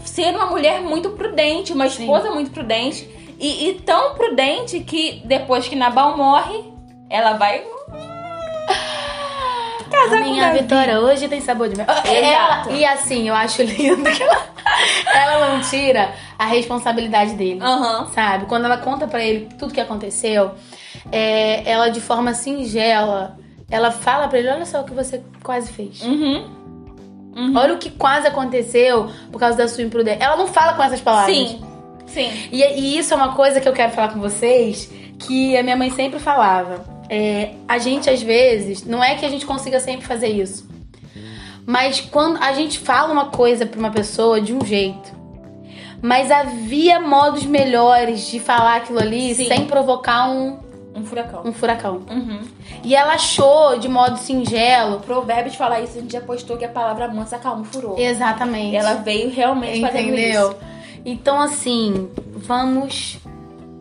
ser 0.05 0.35
uma 0.35 0.47
mulher 0.47 0.81
muito 0.81 1.11
prudente, 1.11 1.73
uma 1.73 1.87
esposa 1.87 2.29
Sim. 2.29 2.35
muito 2.35 2.51
prudente. 2.51 3.09
E, 3.39 3.69
e 3.69 3.75
tão 3.75 4.15
prudente 4.15 4.81
que 4.81 5.23
depois 5.25 5.67
que 5.67 5.75
Nabal 5.75 6.17
morre, 6.17 6.73
ela 7.11 7.35
vai 7.35 7.64
casar 10.05 10.23
a 10.23 10.25
minha 10.25 10.53
Vitória 10.53 11.01
hoje 11.01 11.29
tem 11.29 11.40
sabor 11.40 11.69
de 11.69 11.77
mel. 11.77 11.87
Ela, 11.88 12.71
e 12.71 12.85
assim, 12.85 13.29
eu 13.29 13.35
acho 13.35 13.62
lindo 13.62 14.03
que 14.05 14.23
ela, 14.23 14.47
ela 15.14 15.49
não 15.49 15.61
tira 15.62 16.12
a 16.38 16.47
responsabilidade 16.47 17.35
dele. 17.35 17.61
Uhum. 17.61 18.07
Sabe? 18.09 18.47
Quando 18.47 18.64
ela 18.64 18.79
conta 18.79 19.07
para 19.07 19.23
ele 19.23 19.49
tudo 19.59 19.73
que 19.73 19.81
aconteceu, 19.81 20.53
é, 21.11 21.69
ela 21.69 21.88
de 21.88 22.01
forma 22.01 22.35
singela, 22.35 23.37
ela 23.71 23.90
fala 23.90 24.29
para 24.29 24.38
ele: 24.38 24.49
Olha 24.49 24.67
só 24.67 24.81
o 24.81 24.85
que 24.85 24.95
você 24.95 25.23
quase 25.43 25.73
fez. 25.73 26.03
Uhum. 26.03 26.45
Uhum. 27.37 27.57
Olha 27.57 27.75
o 27.75 27.79
que 27.79 27.90
quase 27.90 28.29
aconteceu 28.29 29.11
por 29.33 29.38
causa 29.38 29.59
da 29.59 29.67
sua 29.67 29.83
imprudência. 29.83 30.25
Ela 30.25 30.37
não 30.37 30.47
fala 30.47 30.75
com 30.75 30.83
essas 30.83 31.01
palavras. 31.01 31.35
Sim. 31.35 31.64
Sim. 32.07 32.31
E, 32.53 32.62
e 32.62 32.99
isso 32.99 33.12
é 33.12 33.17
uma 33.17 33.35
coisa 33.35 33.61
que 33.61 33.69
eu 33.69 33.73
quero 33.73 33.93
falar 33.93 34.12
com 34.12 34.21
vocês 34.21 34.90
que 35.19 35.57
a 35.57 35.62
minha 35.62 35.77
mãe 35.77 35.90
sempre 35.90 36.21
falava 36.21 36.93
é, 37.09 37.55
a 37.69 37.79
gente 37.79 38.09
às 38.09 38.23
vezes, 38.23 38.85
não 38.85 39.03
é 39.03 39.14
que 39.14 39.25
a 39.25 39.29
gente 39.29 39.47
consiga 39.47 39.81
sempre 39.81 40.07
fazer 40.07 40.29
isso, 40.29 40.69
mas 41.67 42.01
quando 42.01 42.43
a 42.43 42.53
gente 42.53 42.79
fala 42.79 43.12
uma 43.12 43.27
coisa 43.27 43.64
pra 43.64 43.79
uma 43.79 43.90
pessoa 43.90 44.40
de 44.40 44.53
um 44.53 44.64
jeito, 44.64 45.14
mas 46.03 46.31
havia 46.31 47.01
modos 47.01 47.45
melhores 47.47 48.27
de 48.27 48.38
falar 48.38 48.77
aquilo 48.77 48.99
ali 48.99 49.35
Sim. 49.35 49.49
sem 49.49 49.64
provocar 49.64 50.29
um. 50.29 50.59
Um 50.95 51.05
furacão. 51.05 51.43
Um 51.45 51.53
furacão. 51.53 52.03
Uhum. 52.11 52.40
E 52.85 52.95
ela 52.95 53.14
achou 53.14 53.79
de 53.79 53.88
modo 53.88 54.19
singelo. 54.19 54.97
O 54.97 55.01
provérbio 55.01 55.51
de 55.51 55.57
falar 55.57 55.81
isso, 55.81 55.97
a 55.99 56.01
gente 56.03 56.12
já 56.12 56.21
postou 56.21 56.57
que 56.57 56.64
a 56.64 56.69
palavra 56.69 57.09
mansa 57.09 57.38
calma 57.38 57.64
furou. 57.64 57.99
Exatamente. 57.99 58.77
Ela 58.77 58.95
veio 58.95 59.31
realmente 59.31 59.79
Entendeu? 59.79 59.90
fazendo 59.90 60.19
isso. 60.19 60.57
Então, 61.07 61.40
assim, 61.40 62.09
vamos 62.37 63.19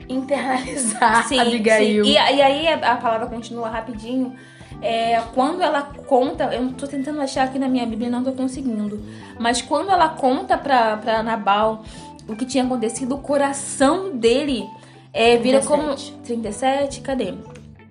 internalizar 0.09 1.27
sim, 1.27 1.39
Abigail. 1.39 2.03
Sim. 2.05 2.11
E, 2.11 2.13
e 2.13 2.41
aí 2.41 2.67
a 2.67 2.95
palavra 2.95 3.27
continua 3.27 3.69
rapidinho. 3.69 4.35
É, 4.81 5.21
quando 5.33 5.61
ela 5.61 5.81
conta, 5.81 6.53
eu 6.53 6.73
tô 6.73 6.87
tentando 6.87 7.21
achar 7.21 7.45
aqui 7.45 7.57
na 7.57 7.69
minha 7.69 7.85
Bíblia, 7.85 8.09
não 8.09 8.23
tô 8.23 8.33
conseguindo. 8.33 9.01
Mas 9.39 9.61
quando 9.61 9.89
ela 9.89 10.09
conta 10.09 10.57
pra, 10.57 10.97
pra 10.97 11.23
Nabal 11.23 11.83
o 12.27 12.35
que 12.35 12.45
tinha 12.45 12.63
acontecido, 12.63 13.15
o 13.15 13.19
coração 13.19 14.15
dele 14.15 14.67
é, 15.13 15.37
vira 15.37 15.61
37. 15.61 15.67
como. 16.11 16.21
37? 16.23 17.01
Cadê? 17.01 17.33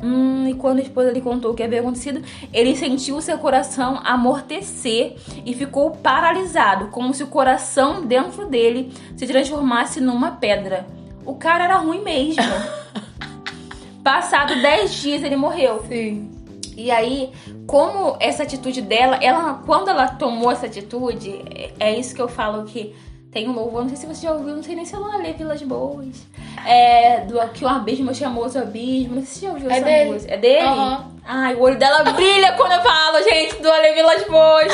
Hum, 0.03 0.49
e 0.49 0.55
quando 0.55 0.81
a 0.81 0.83
esposa 0.83 1.13
lhe 1.13 1.21
contou 1.21 1.53
o 1.53 1.55
que 1.55 1.63
havia 1.63 1.81
acontecido, 1.81 2.21
ele 2.53 2.75
sentiu 2.75 3.17
o 3.17 3.23
seu 3.23 3.39
coração 3.39 4.01
amortecer 4.05 5.15
e 5.47 5.55
ficou 5.55 5.93
paralisado, 5.93 6.89
como 6.89 7.15
se 7.15 7.23
o 7.23 7.29
coração 7.29 8.05
dentro 8.05 8.47
dele 8.47 8.93
se 9.17 9.27
transformasse 9.27 10.01
numa 10.01 10.33
pedra. 10.33 10.85
O 11.25 11.35
cara 11.35 11.65
era 11.65 11.77
ruim 11.77 12.03
mesmo. 12.03 12.43
Passado 14.03 14.61
10 14.61 14.95
dias 14.95 15.23
ele 15.23 15.37
morreu. 15.37 15.85
Sim. 15.89 16.31
E 16.77 16.91
aí, 16.91 17.31
como 17.67 18.17
essa 18.19 18.43
atitude 18.43 18.81
dela, 18.83 19.17
ela 19.23 19.63
quando 19.65 19.89
ela 19.89 20.09
tomou 20.09 20.51
essa 20.51 20.67
atitude, 20.67 21.43
é, 21.55 21.73
é 21.79 21.99
isso 21.99 22.15
que 22.15 22.23
eu 22.23 22.29
falo 22.29 22.65
que 22.65 22.95
tem 23.31 23.49
um 23.49 23.53
louvor, 23.53 23.83
não 23.83 23.89
sei 23.89 23.97
se 23.97 24.07
você 24.07 24.27
já 24.27 24.33
ouviu, 24.33 24.55
não 24.55 24.63
sei 24.63 24.77
nem 24.77 24.85
se 24.85 24.95
eu 24.95 25.01
não 25.01 25.23
lê 25.23 25.33
Vilas 25.33 25.63
Boas. 25.63 26.27
É, 26.67 27.21
do 27.21 27.41
que 27.49 27.65
o 27.65 27.69
abismo 27.69 28.15
chamou 28.15 28.47
o 28.47 28.59
abismo, 28.59 29.17
não 29.17 29.23
sei 29.23 29.27
se 29.27 29.41
você 29.41 29.47
já 29.47 29.53
ouviu 29.53 29.71
é 29.71 29.77
essa 29.77 29.85
dele. 29.85 30.11
música. 30.13 30.35
É 30.35 30.37
dele? 30.37 30.67
Uhum. 30.67 30.99
Ai, 31.25 31.55
o 31.55 31.61
olho 31.63 31.79
dela 31.79 32.05
brilha 32.13 32.53
quando 32.53 32.73
eu 32.73 32.83
falo, 32.83 33.23
gente, 33.23 33.57
do 33.63 33.71
Ale 33.71 33.95
Vilas 33.95 34.25
Boas. 34.25 34.73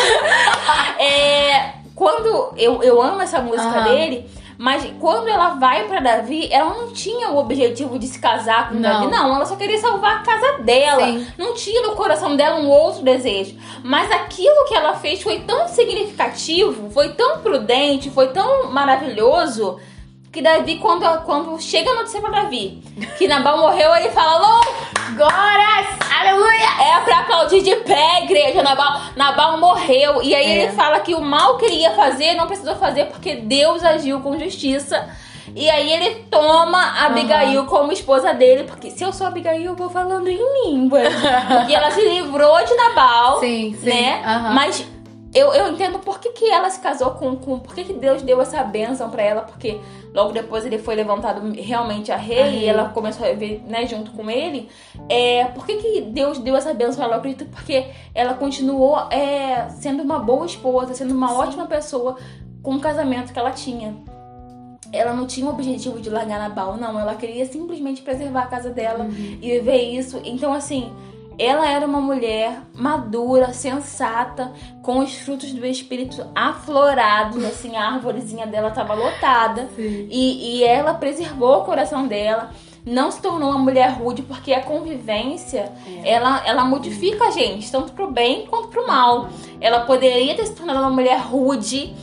é, 0.99 1.73
quando 1.95 2.55
eu, 2.57 2.83
eu 2.83 3.01
amo 3.01 3.23
essa 3.23 3.41
música 3.41 3.79
uhum. 3.79 3.85
dele, 3.85 4.31
mas 4.59 4.85
quando 4.99 5.29
ela 5.29 5.51
vai 5.51 5.87
para 5.87 6.01
Davi, 6.01 6.49
ela 6.51 6.75
não 6.75 6.93
tinha 6.93 7.31
o 7.31 7.39
objetivo 7.39 7.97
de 7.97 8.09
se 8.09 8.19
casar 8.19 8.69
com 8.69 8.75
não. 8.75 8.83
Davi. 8.83 9.07
Não, 9.07 9.37
ela 9.37 9.47
só 9.47 9.55
queria 9.55 9.79
salvar 9.79 10.17
a 10.17 10.23
casa 10.23 10.59
dela. 10.65 11.07
Sim. 11.07 11.27
Não 11.39 11.55
tinha 11.55 11.81
no 11.83 11.95
coração 11.95 12.35
dela 12.35 12.59
um 12.59 12.69
outro 12.69 13.05
desejo. 13.05 13.57
Mas 13.85 14.11
aquilo 14.11 14.67
que 14.67 14.75
ela 14.75 14.95
fez 14.95 15.23
foi 15.23 15.39
tão 15.41 15.69
significativo, 15.69 16.91
foi 16.91 17.11
tão 17.11 17.39
prudente, 17.39 18.11
foi 18.11 18.29
tão 18.29 18.69
maravilhoso 18.73 19.79
que 20.31 20.43
Davi, 20.43 20.77
quando, 20.77 21.05
quando 21.23 21.61
chega 21.61 21.91
a 21.91 21.95
notícia 21.95 22.21
pra 22.21 22.43
Davi 22.43 22.83
que 23.17 23.27
Nabal 23.27 23.59
morreu, 23.59 23.95
ele 23.97 24.11
fala: 24.11 24.39
Louco! 24.39 24.89
Glórias! 25.17 25.87
Aleluia! 26.21 26.69
É 26.81 27.01
pra 27.01 27.21
aplaudir 27.21 27.63
de 27.63 27.75
pé, 27.77 28.23
igreja. 28.25 28.63
Nabal, 28.63 29.01
Nabal 29.17 29.59
morreu. 29.59 30.23
E 30.23 30.35
aí 30.35 30.47
é. 30.47 30.63
ele 30.65 30.73
fala 30.73 31.01
que 31.01 31.15
o 31.15 31.21
mal 31.21 31.57
que 31.57 31.65
ele 31.67 31.77
ia 31.77 31.93
fazer 31.93 32.35
não 32.35 32.47
precisou 32.47 32.77
fazer 32.77 33.07
porque 33.07 33.37
Deus 33.37 33.83
agiu 33.83 34.21
com 34.21 34.39
justiça. 34.39 35.09
E 35.57 35.69
aí 35.69 35.91
ele 35.91 36.27
toma. 36.31 37.07
Abigail 37.07 37.65
como 37.65 37.91
esposa 37.91 38.33
dele, 38.35 38.65
porque 38.65 38.91
se 38.91 39.03
eu 39.03 39.13
sou 39.13 39.27
Abigail, 39.27 39.65
eu 39.65 39.75
vou 39.75 39.89
falando 39.89 40.29
em 40.29 40.39
língua. 40.65 41.01
e 41.69 41.75
ela 41.75 41.91
se 41.91 42.03
livrou 42.03 42.65
de 42.65 42.75
Nabal, 42.75 43.41
Sim, 43.41 43.77
sim. 43.81 43.89
né? 43.89 44.23
Aham. 44.25 44.55
Mas 44.55 44.87
eu, 45.35 45.53
eu 45.53 45.73
entendo 45.73 45.99
por 45.99 46.19
que, 46.21 46.31
que 46.31 46.51
ela 46.51 46.71
se 46.71 46.81
casou 46.81 47.11
com, 47.13 47.37
com. 47.37 47.59
Por 47.59 47.75
que, 47.75 47.85
que 47.85 47.93
Deus 47.93 48.23
deu 48.23 48.41
essa 48.41 48.63
bênção 48.65 49.11
pra 49.11 49.23
ela, 49.23 49.43
porque 49.43 49.79
logo 50.15 50.33
depois 50.33 50.65
ele 50.65 50.79
foi 50.79 50.95
levantado 50.95 51.53
realmente 51.53 52.11
a 52.11 52.17
rei, 52.17 52.41
A 52.43 52.47
e 52.49 52.65
ela 52.65 52.89
começou 52.89 53.27
a 53.27 53.31
viver 53.31 53.63
né, 53.67 53.87
junto 53.87 54.11
com 54.13 54.31
ele. 54.31 54.69
É, 55.09 55.45
por 55.47 55.67
que, 55.67 55.77
que 55.77 56.01
Deus 56.01 56.39
deu 56.39 56.57
essa 56.57 56.73
bênção 56.73 56.97
pra 56.97 57.05
ela? 57.05 57.15
Eu 57.15 57.19
acredito 57.19 57.45
porque 57.51 57.87
ela 58.15 58.35
continuou 58.35 58.97
é, 59.11 59.69
sendo 59.69 60.03
uma 60.03 60.19
boa 60.19 60.47
esposa, 60.47 60.95
sendo 60.95 61.13
uma 61.13 61.37
ótima 61.37 61.67
pessoa 61.67 62.17
com 62.63 62.77
o 62.77 62.81
casamento 62.81 63.33
que 63.33 63.39
ela 63.39 63.51
tinha. 63.51 63.95
Ela 64.91 65.13
não 65.13 65.27
tinha 65.27 65.47
o 65.47 65.51
objetivo 65.51 66.01
de 66.01 66.09
largar 66.09 66.39
Nabal, 66.39 66.79
não. 66.79 66.99
Ela 66.99 67.15
queria 67.15 67.45
simplesmente 67.45 68.01
preservar 68.01 68.45
a 68.45 68.47
casa 68.47 68.71
dela 68.71 69.05
Uhum. 69.05 69.39
e 69.43 69.51
viver 69.59 69.83
isso. 69.83 70.19
Então, 70.25 70.55
assim, 70.55 70.91
ela 71.39 71.69
era 71.69 71.87
uma 71.87 72.01
mulher 72.01 72.63
madura, 72.75 73.53
sensata, 73.53 74.53
com 74.83 74.99
os 74.99 75.15
frutos 75.15 75.53
do 75.53 75.65
espírito 75.65 76.27
aflorados, 76.35 77.45
assim, 77.45 77.77
a 77.77 77.93
árvorezinha 77.93 78.47
dela 78.47 78.69
estava 78.69 78.95
lotada. 78.95 79.69
E, 79.79 80.59
e 80.59 80.65
ela 80.65 80.95
preservou 80.95 81.59
o 81.59 81.65
coração 81.65 82.07
dela. 82.07 82.51
Não 82.85 83.11
se 83.11 83.21
tornou 83.21 83.51
uma 83.51 83.59
mulher 83.59 83.91
rude, 83.91 84.23
porque 84.23 84.53
a 84.53 84.63
convivência, 84.63 85.71
É. 86.03 86.11
ela, 86.11 86.43
ela 86.47 86.65
modifica 86.65 87.27
a 87.27 87.31
gente, 87.31 87.71
tanto 87.71 87.93
pro 87.93 88.11
bem 88.11 88.47
quanto 88.47 88.69
pro 88.69 88.87
mal. 88.87 89.29
Ela 89.61 89.81
poderia 89.81 90.35
ter 90.35 90.47
se 90.47 90.55
tornado 90.55 90.81
uma 90.81 90.91
mulher 90.91 91.19
rude, 91.21 91.95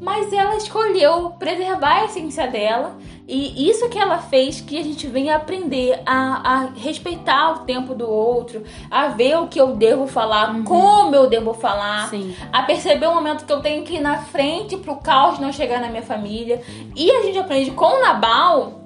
mas 0.00 0.32
ela 0.32 0.56
escolheu 0.56 1.30
preservar 1.38 2.00
a 2.00 2.04
essência 2.06 2.46
dela. 2.46 2.96
E 3.26 3.70
isso 3.70 3.88
que 3.88 3.98
ela 3.98 4.18
fez 4.18 4.60
que 4.60 4.78
a 4.78 4.82
gente 4.82 5.06
venha 5.06 5.36
aprender 5.36 5.98
a, 6.04 6.52
a 6.52 6.58
respeitar 6.76 7.52
o 7.52 7.58
tempo 7.60 7.94
do 7.94 8.08
outro, 8.08 8.64
a 8.90 9.08
ver 9.08 9.38
o 9.38 9.46
que 9.46 9.58
eu 9.58 9.74
devo 9.74 10.06
falar, 10.06 10.62
como 10.62 11.14
eu 11.14 11.26
devo 11.26 11.54
falar, 11.54 12.10
Sim. 12.10 12.36
a 12.52 12.62
perceber 12.62 13.06
o 13.06 13.14
momento 13.14 13.46
que 13.46 13.52
eu 13.52 13.62
tenho 13.62 13.82
que 13.82 13.94
ir 13.94 14.00
na 14.00 14.18
frente 14.18 14.76
pro 14.76 14.96
caos 14.96 15.38
não 15.38 15.50
chegar 15.50 15.80
na 15.80 15.88
minha 15.88 16.02
família. 16.02 16.60
E 16.94 17.10
a 17.10 17.22
gente 17.22 17.38
aprende 17.38 17.70
com 17.70 17.98
Nabal 18.02 18.82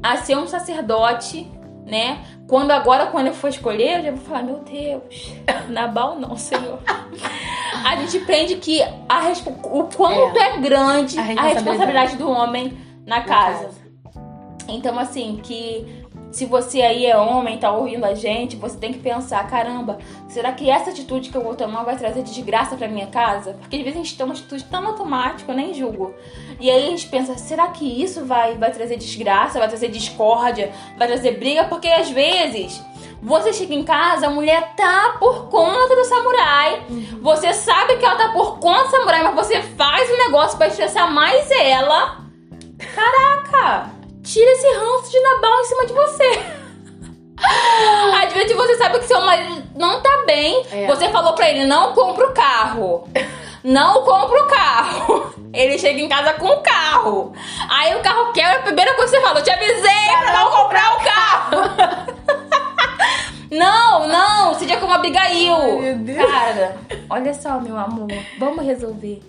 a 0.00 0.16
ser 0.18 0.36
um 0.36 0.46
sacerdote, 0.46 1.50
né? 1.84 2.24
Quando 2.46 2.70
agora, 2.70 3.06
quando 3.06 3.26
eu 3.26 3.34
for 3.34 3.48
escolher, 3.48 3.98
eu 3.98 4.04
já 4.04 4.10
vou 4.12 4.20
falar, 4.20 4.42
meu 4.44 4.58
Deus, 4.60 5.32
Nabal 5.68 6.16
não, 6.16 6.36
Senhor. 6.36 6.78
A 7.82 7.96
gente 7.96 8.18
aprende 8.18 8.56
que 8.56 8.82
a 8.82 9.32
o 9.64 9.84
quanto 9.84 10.36
é, 10.36 10.58
grande 10.58 11.18
A 11.18 11.22
a 11.22 11.24
responsabilidade. 11.24 11.54
responsabilidade 11.54 12.16
do 12.16 12.30
homem 12.30 12.76
na 13.06 13.22
casa. 13.22 13.79
Então, 14.74 14.98
assim, 14.98 15.40
que 15.42 15.86
se 16.30 16.46
você 16.46 16.80
aí 16.80 17.06
é 17.06 17.16
homem, 17.16 17.58
tá 17.58 17.72
ouvindo 17.72 18.04
a 18.04 18.14
gente, 18.14 18.56
você 18.56 18.76
tem 18.76 18.92
que 18.92 19.00
pensar, 19.00 19.44
caramba, 19.48 19.98
será 20.28 20.52
que 20.52 20.70
essa 20.70 20.90
atitude 20.90 21.28
que 21.28 21.36
eu 21.36 21.42
vou 21.42 21.56
tomar 21.56 21.82
vai 21.82 21.96
trazer 21.96 22.22
desgraça 22.22 22.76
pra 22.76 22.86
minha 22.86 23.08
casa? 23.08 23.54
Porque 23.60 23.76
às 23.76 23.82
vezes 23.82 23.98
a 23.98 24.02
gente 24.02 24.16
toma 24.16 24.32
uma 24.32 24.38
atitude 24.38 24.64
tão 24.64 24.86
automática, 24.86 25.50
eu 25.50 25.56
nem 25.56 25.74
julgo. 25.74 26.14
E 26.60 26.70
aí 26.70 26.86
a 26.86 26.90
gente 26.90 27.08
pensa, 27.08 27.36
será 27.36 27.68
que 27.68 27.84
isso 27.84 28.24
vai, 28.24 28.56
vai 28.56 28.70
trazer 28.70 28.96
desgraça, 28.96 29.58
vai 29.58 29.68
trazer 29.68 29.88
discórdia, 29.88 30.72
vai 30.96 31.08
trazer 31.08 31.32
briga? 31.32 31.64
Porque 31.64 31.88
às 31.88 32.08
vezes 32.10 32.80
você 33.20 33.52
chega 33.52 33.74
em 33.74 33.82
casa, 33.82 34.28
a 34.28 34.30
mulher 34.30 34.74
tá 34.76 35.16
por 35.18 35.48
conta 35.48 35.96
do 35.96 36.04
samurai. 36.04 36.86
Você 37.20 37.52
sabe 37.52 37.96
que 37.96 38.04
ela 38.04 38.16
tá 38.16 38.28
por 38.32 38.58
conta 38.60 38.84
do 38.84 38.90
samurai, 38.90 39.22
mas 39.24 39.34
você 39.34 39.60
faz 39.62 40.08
um 40.10 40.16
negócio 40.16 40.56
pra 40.56 40.68
estressar 40.68 41.12
mais 41.12 41.50
ela. 41.50 42.20
Caraca! 42.94 43.99
Tira 44.22 44.50
esse 44.52 44.68
ranço 44.74 45.10
de 45.10 45.20
Nabal 45.20 45.60
em 45.60 45.64
cima 45.64 45.86
de 45.86 45.92
você. 45.92 46.40
Às 48.22 48.32
vezes 48.32 48.54
você 48.54 48.76
sabe 48.76 48.98
que 48.98 49.06
seu 49.06 49.20
marido 49.20 49.62
não 49.74 50.02
tá 50.02 50.24
bem. 50.26 50.64
É. 50.70 50.86
Você 50.86 51.08
falou 51.08 51.32
pra 51.32 51.50
ele, 51.50 51.64
não 51.64 51.94
compra 51.94 52.26
o 52.28 52.32
carro. 52.32 53.08
Não 53.64 54.02
compra 54.04 54.42
o 54.42 54.46
carro. 54.46 55.34
Ele 55.52 55.78
chega 55.78 56.00
em 56.00 56.08
casa 56.08 56.32
com 56.34 56.46
o 56.46 56.60
carro. 56.62 57.32
Aí 57.68 57.94
o 57.96 58.00
carro 58.00 58.32
quebra, 58.32 58.60
a 58.60 58.62
primeira 58.62 58.94
coisa 58.94 59.10
que 59.12 59.18
você 59.18 59.26
fala, 59.26 59.40
eu 59.40 59.44
te 59.44 59.50
avisei 59.50 60.16
pra 60.20 60.32
não 60.32 60.50
comprar 60.50 60.96
o 60.96 61.04
carro. 61.04 62.10
Não, 63.50 64.06
não, 64.06 64.54
seja 64.54 64.76
como 64.76 64.92
Abigail. 64.92 65.56
Ai, 65.56 65.80
meu 65.80 65.96
Deus. 65.96 66.18
Cara, 66.30 66.76
olha 67.10 67.34
só, 67.34 67.58
meu 67.58 67.76
amor, 67.76 68.06
vamos 68.38 68.64
resolver. 68.64 69.20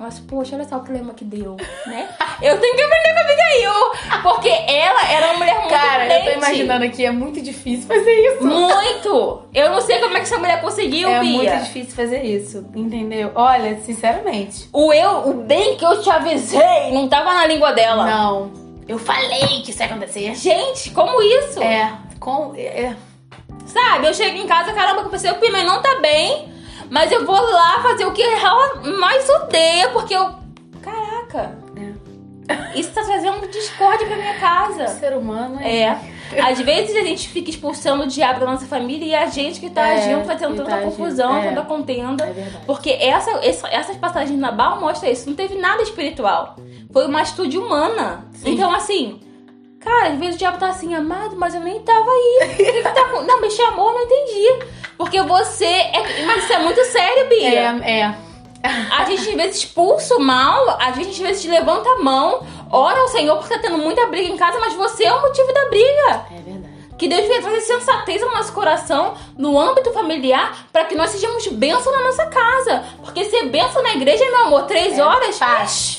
Nossa, 0.00 0.22
poxa, 0.26 0.56
olha 0.56 0.66
só 0.66 0.78
o 0.78 0.80
clima 0.82 1.12
que 1.12 1.26
deu, 1.26 1.58
né? 1.86 2.08
Eu 2.40 2.58
tenho 2.58 2.74
que 2.74 2.82
aprender 2.82 3.12
com 3.12 3.18
a 3.18 3.22
Abigail, 3.22 4.22
porque 4.22 4.48
ela 4.48 5.12
era 5.12 5.26
uma 5.26 5.36
mulher 5.36 5.58
muito 5.58 5.68
Cara, 5.68 6.06
eu 6.06 6.24
tô 6.24 6.38
imaginando 6.38 6.84
aqui, 6.86 7.04
é 7.04 7.10
muito 7.10 7.42
difícil 7.42 7.86
fazer 7.86 8.10
isso. 8.10 8.42
Muito! 8.42 9.42
Eu 9.52 9.70
não 9.70 9.80
sei 9.82 9.98
como 9.98 10.16
é 10.16 10.20
que 10.20 10.22
essa 10.22 10.38
mulher 10.38 10.58
conseguiu, 10.62 11.06
É 11.06 11.20
Bia. 11.20 11.32
muito 11.32 11.64
difícil 11.64 11.94
fazer 11.94 12.22
isso, 12.22 12.64
entendeu? 12.74 13.30
Olha, 13.34 13.78
sinceramente. 13.80 14.70
O 14.72 14.90
eu, 14.90 15.28
o 15.28 15.34
bem 15.34 15.76
que 15.76 15.84
eu 15.84 16.00
te 16.00 16.08
avisei, 16.08 16.92
não 16.92 17.06
tava 17.06 17.34
na 17.34 17.44
língua 17.44 17.72
dela. 17.72 18.06
Não. 18.06 18.52
Eu 18.88 18.98
falei 18.98 19.60
que 19.62 19.70
isso 19.70 19.82
ia 19.82 19.86
acontecer. 19.86 20.34
Gente, 20.34 20.92
como 20.92 21.20
isso? 21.20 21.62
É, 21.62 21.92
com. 22.18 22.54
É, 22.56 22.96
Sabe, 23.66 24.06
eu 24.06 24.14
chego 24.14 24.36
em 24.36 24.46
casa, 24.46 24.72
caramba, 24.72 25.02
que 25.02 25.06
eu 25.06 25.10
pensei, 25.10 25.30
o 25.30 25.34
Pimenta 25.36 25.64
não 25.64 25.80
tá 25.80 26.00
bem, 26.00 26.49
mas 26.90 27.10
eu 27.12 27.24
vou 27.24 27.40
lá 27.40 27.80
fazer 27.82 28.04
o 28.04 28.12
que 28.12 28.22
ela 28.22 28.74
mais 28.98 29.28
odeia, 29.28 29.88
porque 29.90 30.14
eu. 30.14 30.30
Caraca, 30.82 31.58
isso 32.74 32.90
tá 32.90 33.02
trazendo 33.04 33.46
discórdia 33.48 34.06
pra 34.06 34.16
minha 34.16 34.34
casa. 34.40 34.88
ser 34.88 35.16
humano 35.16 35.58
é. 35.60 35.82
É. 36.32 36.40
Às 36.40 36.60
vezes 36.60 36.96
a 36.96 37.02
gente 37.02 37.28
fica 37.28 37.50
expulsando 37.50 38.04
o 38.04 38.06
diabo 38.06 38.40
da 38.40 38.46
nossa 38.46 38.66
família 38.66 39.04
e 39.04 39.14
a 39.14 39.26
gente 39.26 39.58
que 39.60 39.68
tá 39.70 39.86
É, 39.88 39.94
agindo, 39.98 40.24
fazendo 40.24 40.56
tanta 40.56 40.68
tá 40.70 40.76
agindo, 40.76 40.90
confusão, 40.90 41.36
é. 41.36 41.48
tanta 41.48 41.62
contenda. 41.62 42.24
É. 42.24 42.46
Porque 42.66 42.90
essa, 42.90 43.30
essa- 43.44 43.68
essas 43.68 43.96
passagens 43.96 44.38
na 44.38 44.48
Nabal 44.50 44.80
mostra 44.80 45.10
isso. 45.10 45.28
Não 45.28 45.36
teve 45.36 45.56
nada 45.56 45.82
espiritual. 45.82 46.56
Foi 46.92 47.06
uma 47.06 47.20
atitude 47.20 47.56
humana. 47.58 48.24
Sim. 48.32 48.50
Então, 48.54 48.72
assim, 48.72 49.20
cara, 49.80 50.08
às 50.08 50.18
vezes 50.18 50.36
o 50.36 50.38
diabo 50.38 50.58
tá 50.58 50.68
assim, 50.68 50.94
amado, 50.94 51.36
mas 51.36 51.54
eu 51.54 51.60
nem 51.60 51.80
tava 51.80 52.10
aí. 52.10 52.38
O 52.52 52.56
que 52.56 52.64
que 52.72 52.82
tá 52.82 53.04
com... 53.10 53.22
Não, 53.22 53.40
me 53.40 53.50
chamou, 53.50 53.92
não 53.92 54.02
entendi. 54.02 54.64
Porque 54.96 55.20
você 55.22 55.64
é. 55.66 55.89
Mas 56.30 56.44
isso 56.44 56.52
é 56.52 56.58
muito 56.60 56.84
sério, 56.84 57.28
Bia. 57.28 57.80
É, 57.84 58.00
é. 58.02 58.14
A 58.62 59.04
gente 59.04 59.30
às 59.30 59.34
vezes 59.34 59.56
expulsa 59.56 60.14
o 60.16 60.20
mal, 60.20 60.78
a 60.78 60.92
gente 60.92 61.10
às 61.10 61.18
vezes 61.18 61.44
levanta 61.46 61.88
a 61.88 62.02
mão, 62.02 62.46
ora 62.70 63.00
ao 63.00 63.08
Senhor 63.08 63.36
porque 63.38 63.54
tá 63.54 63.60
tendo 63.60 63.78
muita 63.78 64.06
briga 64.06 64.28
em 64.28 64.36
casa, 64.36 64.60
mas 64.60 64.74
você 64.74 65.04
é 65.04 65.12
o 65.12 65.22
motivo 65.22 65.52
da 65.52 65.64
briga. 65.68 66.26
É 66.30 66.42
verdade. 66.44 66.59
Que 67.00 67.08
Deus 67.08 67.26
venha 67.26 67.40
trazer 67.40 67.62
sensatez 67.62 68.22
ao 68.22 68.30
nosso 68.30 68.52
coração, 68.52 69.14
no 69.38 69.58
âmbito 69.58 69.90
familiar, 69.90 70.66
para 70.70 70.84
que 70.84 70.94
nós 70.94 71.08
sejamos 71.08 71.46
bênção 71.46 71.90
na 71.90 72.02
nossa 72.02 72.26
casa. 72.26 72.84
Porque 73.02 73.24
ser 73.24 73.46
bênção 73.46 73.82
na 73.82 73.94
igreja, 73.94 74.22
meu 74.26 74.40
amor, 74.42 74.64
três 74.64 74.98
horas. 74.98 75.38
Fácil. 75.38 75.98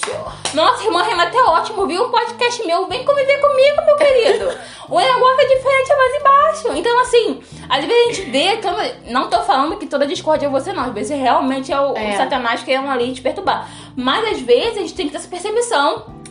Nossa, 0.54 0.84
irmã 0.84 1.02
Renata 1.02 1.36
é 1.36 1.42
ótimo, 1.42 1.88
viu? 1.88 2.04
Um 2.04 2.12
podcast 2.12 2.64
meu, 2.68 2.86
vem 2.86 3.04
conviver 3.04 3.42
comigo, 3.42 3.84
meu 3.84 3.96
querido. 3.96 4.56
o 4.88 5.00
negócio 5.00 5.42
é 5.42 5.46
diferente, 5.46 5.92
é 5.92 5.98
mais 5.98 6.14
embaixo. 6.14 6.78
Então, 6.78 7.00
assim, 7.02 7.42
às 7.68 7.84
vezes 7.84 8.04
a 8.04 8.14
gente 8.14 8.30
vê. 8.30 8.60
Não 9.10 9.28
tô 9.28 9.42
falando 9.42 9.78
que 9.78 9.88
toda 9.88 10.06
discórdia 10.06 10.46
é 10.46 10.50
você, 10.50 10.72
não. 10.72 10.84
Às 10.84 10.94
vezes 10.94 11.18
realmente 11.20 11.74
é 11.74 11.82
o, 11.82 11.94
o 11.94 11.98
É. 11.98 12.16
Satanás 12.16 12.62
querendo 12.62 12.88
ali 12.92 13.12
te 13.12 13.24
perturbar. 13.24 13.68
Mas 13.96 14.34
às 14.34 14.42
vezes 14.42 14.78
a 14.78 14.82
gente 14.82 14.94
tem 14.94 15.08
que 15.08 15.14
ter 15.14 15.18
essa 15.18 15.28
percepção. 15.28 16.22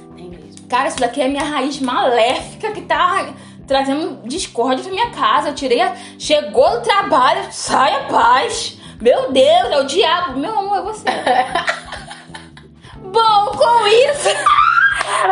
Cara, 0.69 0.87
isso 0.87 1.01
daqui 1.01 1.21
é 1.21 1.25
a 1.25 1.29
minha 1.29 1.43
raiz 1.43 1.81
maléfica 1.81 2.71
que 2.71 2.83
tá 2.83 3.31
trazendo 3.71 4.19
discórdia 4.25 4.83
pra 4.83 4.93
minha 4.93 5.11
casa. 5.11 5.51
Eu 5.51 5.55
tirei 5.55 5.81
a... 5.81 5.95
Chegou 6.19 6.69
do 6.73 6.81
trabalho, 6.81 7.47
sai 7.53 7.95
a 7.95 8.01
paz. 8.01 8.77
Meu 9.01 9.31
Deus, 9.31 9.71
é 9.71 9.81
o 9.81 9.85
diabo. 9.85 10.41
Meu 10.41 10.59
amor, 10.59 10.79
é 10.79 10.83
você. 10.83 11.05
Bom, 12.99 13.47
com 13.57 13.87
isso... 13.87 14.29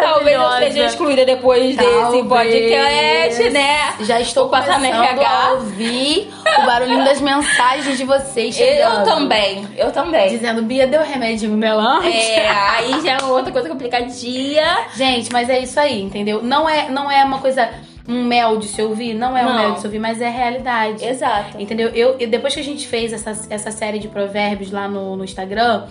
Talvez 0.00 0.36
eu 0.36 0.50
seja 0.58 0.86
excluída 0.86 1.24
depois 1.24 1.76
desse 1.76 1.90
Talvez. 1.90 2.26
podcast, 2.26 3.50
né? 3.50 3.94
Já 4.00 4.20
estou 4.20 4.50
RH. 4.54 5.28
a 5.28 5.52
ouvir 5.52 6.30
o 6.44 6.66
barulhinho 6.66 7.04
das 7.04 7.20
mensagens 7.20 7.96
de 7.96 8.04
vocês 8.04 8.58
Eu 8.58 8.66
chegando. 8.66 9.04
também, 9.04 9.68
eu 9.76 9.90
também. 9.90 10.28
Dizendo, 10.28 10.62
Bia, 10.62 10.86
deu 10.86 11.02
remédio 11.02 11.50
melante? 11.50 12.08
É, 12.08 12.48
aí 12.50 13.00
já 13.02 13.12
é 13.12 13.22
outra 13.24 13.52
coisa 13.52 13.68
complicadinha. 13.68 14.86
Gente, 14.94 15.32
mas 15.32 15.48
é 15.48 15.60
isso 15.60 15.78
aí, 15.78 16.02
entendeu? 16.02 16.42
Não 16.42 16.68
é, 16.68 16.88
não 16.88 17.10
é 17.10 17.24
uma 17.24 17.38
coisa, 17.38 17.70
um 18.08 18.24
mel 18.24 18.56
de 18.56 18.66
se 18.68 18.80
ouvir, 18.80 19.12
não 19.14 19.36
é 19.36 19.42
um 19.44 19.48
Não. 19.50 19.58
mel 19.58 19.72
de 19.74 19.80
se 19.80 19.86
ouvir, 19.86 19.98
mas 19.98 20.20
é 20.20 20.30
realidade. 20.30 21.04
Exato. 21.04 21.60
Entendeu? 21.60 21.88
Eu, 21.90 22.16
eu- 22.18 22.28
depois 22.28 22.54
que 22.54 22.60
a 22.60 22.64
gente 22.64 22.86
fez 22.88 23.12
essa, 23.12 23.32
essa 23.50 23.70
série 23.70 23.98
de 23.98 24.08
provérbios 24.08 24.70
lá 24.70 24.88
no, 24.88 25.14
no 25.14 25.24
Instagram, 25.24 25.84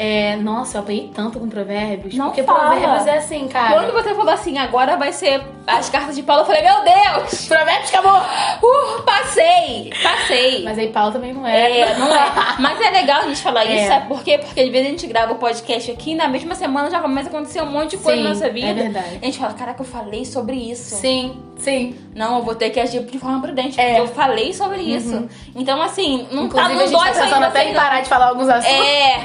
É, 0.00 0.36
nossa, 0.36 0.78
eu 0.78 0.82
apanhei 0.82 1.10
tanto 1.12 1.40
com 1.40 1.48
provérbios. 1.48 2.14
Não 2.14 2.26
porque 2.26 2.44
fala. 2.44 2.70
provérbios 2.70 3.06
é 3.08 3.18
assim, 3.18 3.48
cara. 3.48 3.74
Quando 3.74 3.92
você 3.92 4.14
falou 4.14 4.32
assim, 4.32 4.56
agora 4.56 4.96
vai 4.96 5.12
ser 5.12 5.42
as 5.66 5.90
cartas 5.90 6.14
de 6.14 6.22
Paulo, 6.22 6.42
eu 6.42 6.46
falei, 6.46 6.62
meu 6.62 6.76
Deus! 6.84 7.46
Provérbios 7.48 7.92
acabou! 7.92 8.20
Uh, 8.20 9.02
passei! 9.02 9.92
Passei! 10.02 10.62
Mas 10.62 10.78
aí 10.78 10.88
Paulo 10.90 11.12
também 11.12 11.32
não 11.32 11.44
é. 11.44 11.80
É, 11.80 11.94
não 11.98 12.14
é. 12.14 12.32
Mas 12.60 12.80
é 12.80 12.90
legal 12.90 13.22
a 13.22 13.24
gente 13.26 13.42
falar 13.42 13.66
É. 13.66 13.76
isso, 13.76 13.88
sabe 13.88 14.06
por 14.06 14.22
quê? 14.22 14.38
Porque 14.38 14.60
às 14.60 14.68
vezes 14.68 14.86
a 14.86 14.90
gente 14.90 15.06
grava 15.08 15.32
o 15.32 15.36
podcast 15.36 15.90
aqui 15.90 16.12
e 16.12 16.14
na 16.14 16.28
mesma 16.28 16.54
semana 16.54 16.88
já 16.90 17.00
começa 17.00 17.28
a 17.28 17.32
acontecer 17.32 17.60
um 17.60 17.66
monte 17.70 17.90
de 17.96 17.98
coisa 17.98 18.16
Sim, 18.18 18.22
na 18.22 18.28
nossa 18.30 18.48
vida. 18.50 18.68
é 18.68 18.74
verdade. 18.74 19.18
A 19.20 19.24
gente 19.24 19.38
fala, 19.38 19.52
caraca, 19.54 19.80
eu 19.82 19.86
falei 19.86 20.24
sobre 20.24 20.54
isso. 20.56 20.94
Sim, 20.94 21.42
sim. 21.56 21.96
Não, 22.14 22.38
eu 22.38 22.44
vou 22.44 22.54
ter 22.54 22.70
que 22.70 22.78
agir 22.80 23.02
de 23.04 23.18
forma 23.18 23.40
prudente, 23.42 23.78
É. 23.80 23.96
porque 23.96 24.00
eu 24.02 24.08
falei 24.14 24.52
sobre 24.54 24.80
isso. 24.80 25.28
Então, 25.58 25.82
assim, 25.82 26.28
não, 26.30 26.48
tá, 26.48 26.70
Inclusive, 26.70 26.74
não 26.74 26.80
a 26.80 26.86
gente 26.86 26.96
dói 26.96 27.08
tá 27.08 27.14
só 27.14 27.20
em 27.20 27.24
pensando 27.24 27.42
até 27.44 27.58
vocês. 27.58 27.70
em 27.70 27.74
não. 27.74 27.82
parar 27.82 28.00
de 28.00 28.08
falar 28.08 28.28
alguns 28.28 28.48
assuntos. 28.48 28.86
É. 28.86 29.20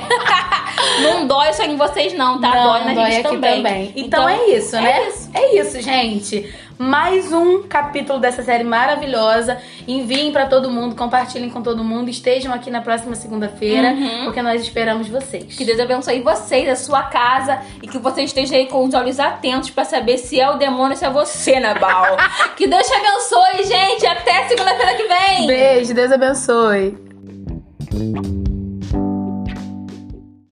não 1.03 1.27
dói 1.27 1.53
só 1.53 1.63
em 1.63 1.75
vocês, 1.77 2.13
não, 2.13 2.41
tá? 2.41 2.49
Não, 2.49 2.63
dói 2.63 2.83
na 2.85 2.93
dói 2.95 3.11
gente 3.11 3.27
aqui 3.27 3.37
também. 3.37 3.93
Então, 3.95 4.27
é 4.27 4.47
isso, 4.47 4.75
né? 4.75 4.91
É 4.91 5.07
isso. 5.07 5.29
É 5.31 5.55
isso, 5.55 5.81
gente. 5.81 6.53
Mais 6.77 7.31
um 7.31 7.63
capítulo 7.63 8.19
dessa 8.19 8.43
série 8.43 8.63
maravilhosa. 8.63 9.57
Enviem 9.87 10.31
pra 10.31 10.45
todo 10.47 10.69
mundo, 10.69 10.95
compartilhem 10.95 11.49
com 11.49 11.61
todo 11.61 11.83
mundo. 11.83 12.09
Estejam 12.09 12.53
aqui 12.53 12.69
na 12.71 12.81
próxima 12.81 13.15
segunda-feira, 13.15 13.89
Uhum. 13.89 14.25
porque 14.25 14.41
nós 14.41 14.61
esperamos 14.61 15.07
vocês. 15.07 15.55
Que 15.55 15.63
Deus 15.65 15.79
abençoe 15.79 16.21
vocês, 16.21 16.67
a 16.67 16.75
sua 16.75 17.03
casa, 17.03 17.59
e 17.81 17.87
que 17.87 17.97
você 17.97 18.23
esteja 18.23 18.55
aí 18.55 18.67
com 18.67 18.83
os 18.85 18.93
olhos 18.93 19.19
atentos 19.19 19.69
pra 19.69 19.85
saber 19.85 20.17
se 20.17 20.39
é 20.39 20.49
o 20.49 20.57
demônio 20.57 20.91
ou 20.91 20.95
se 20.95 21.05
é 21.05 21.09
você, 21.09 21.59
Nabal. 21.59 22.17
que 22.57 22.67
Deus 22.67 22.85
te 22.87 22.93
abençoe, 22.93 23.63
gente. 23.65 24.05
Até 24.05 24.47
segunda-feira 24.47 24.93
que 24.95 25.03
vem. 25.07 25.47
Beijo, 25.47 25.93
Deus 25.93 26.11
abençoe. 26.11 26.97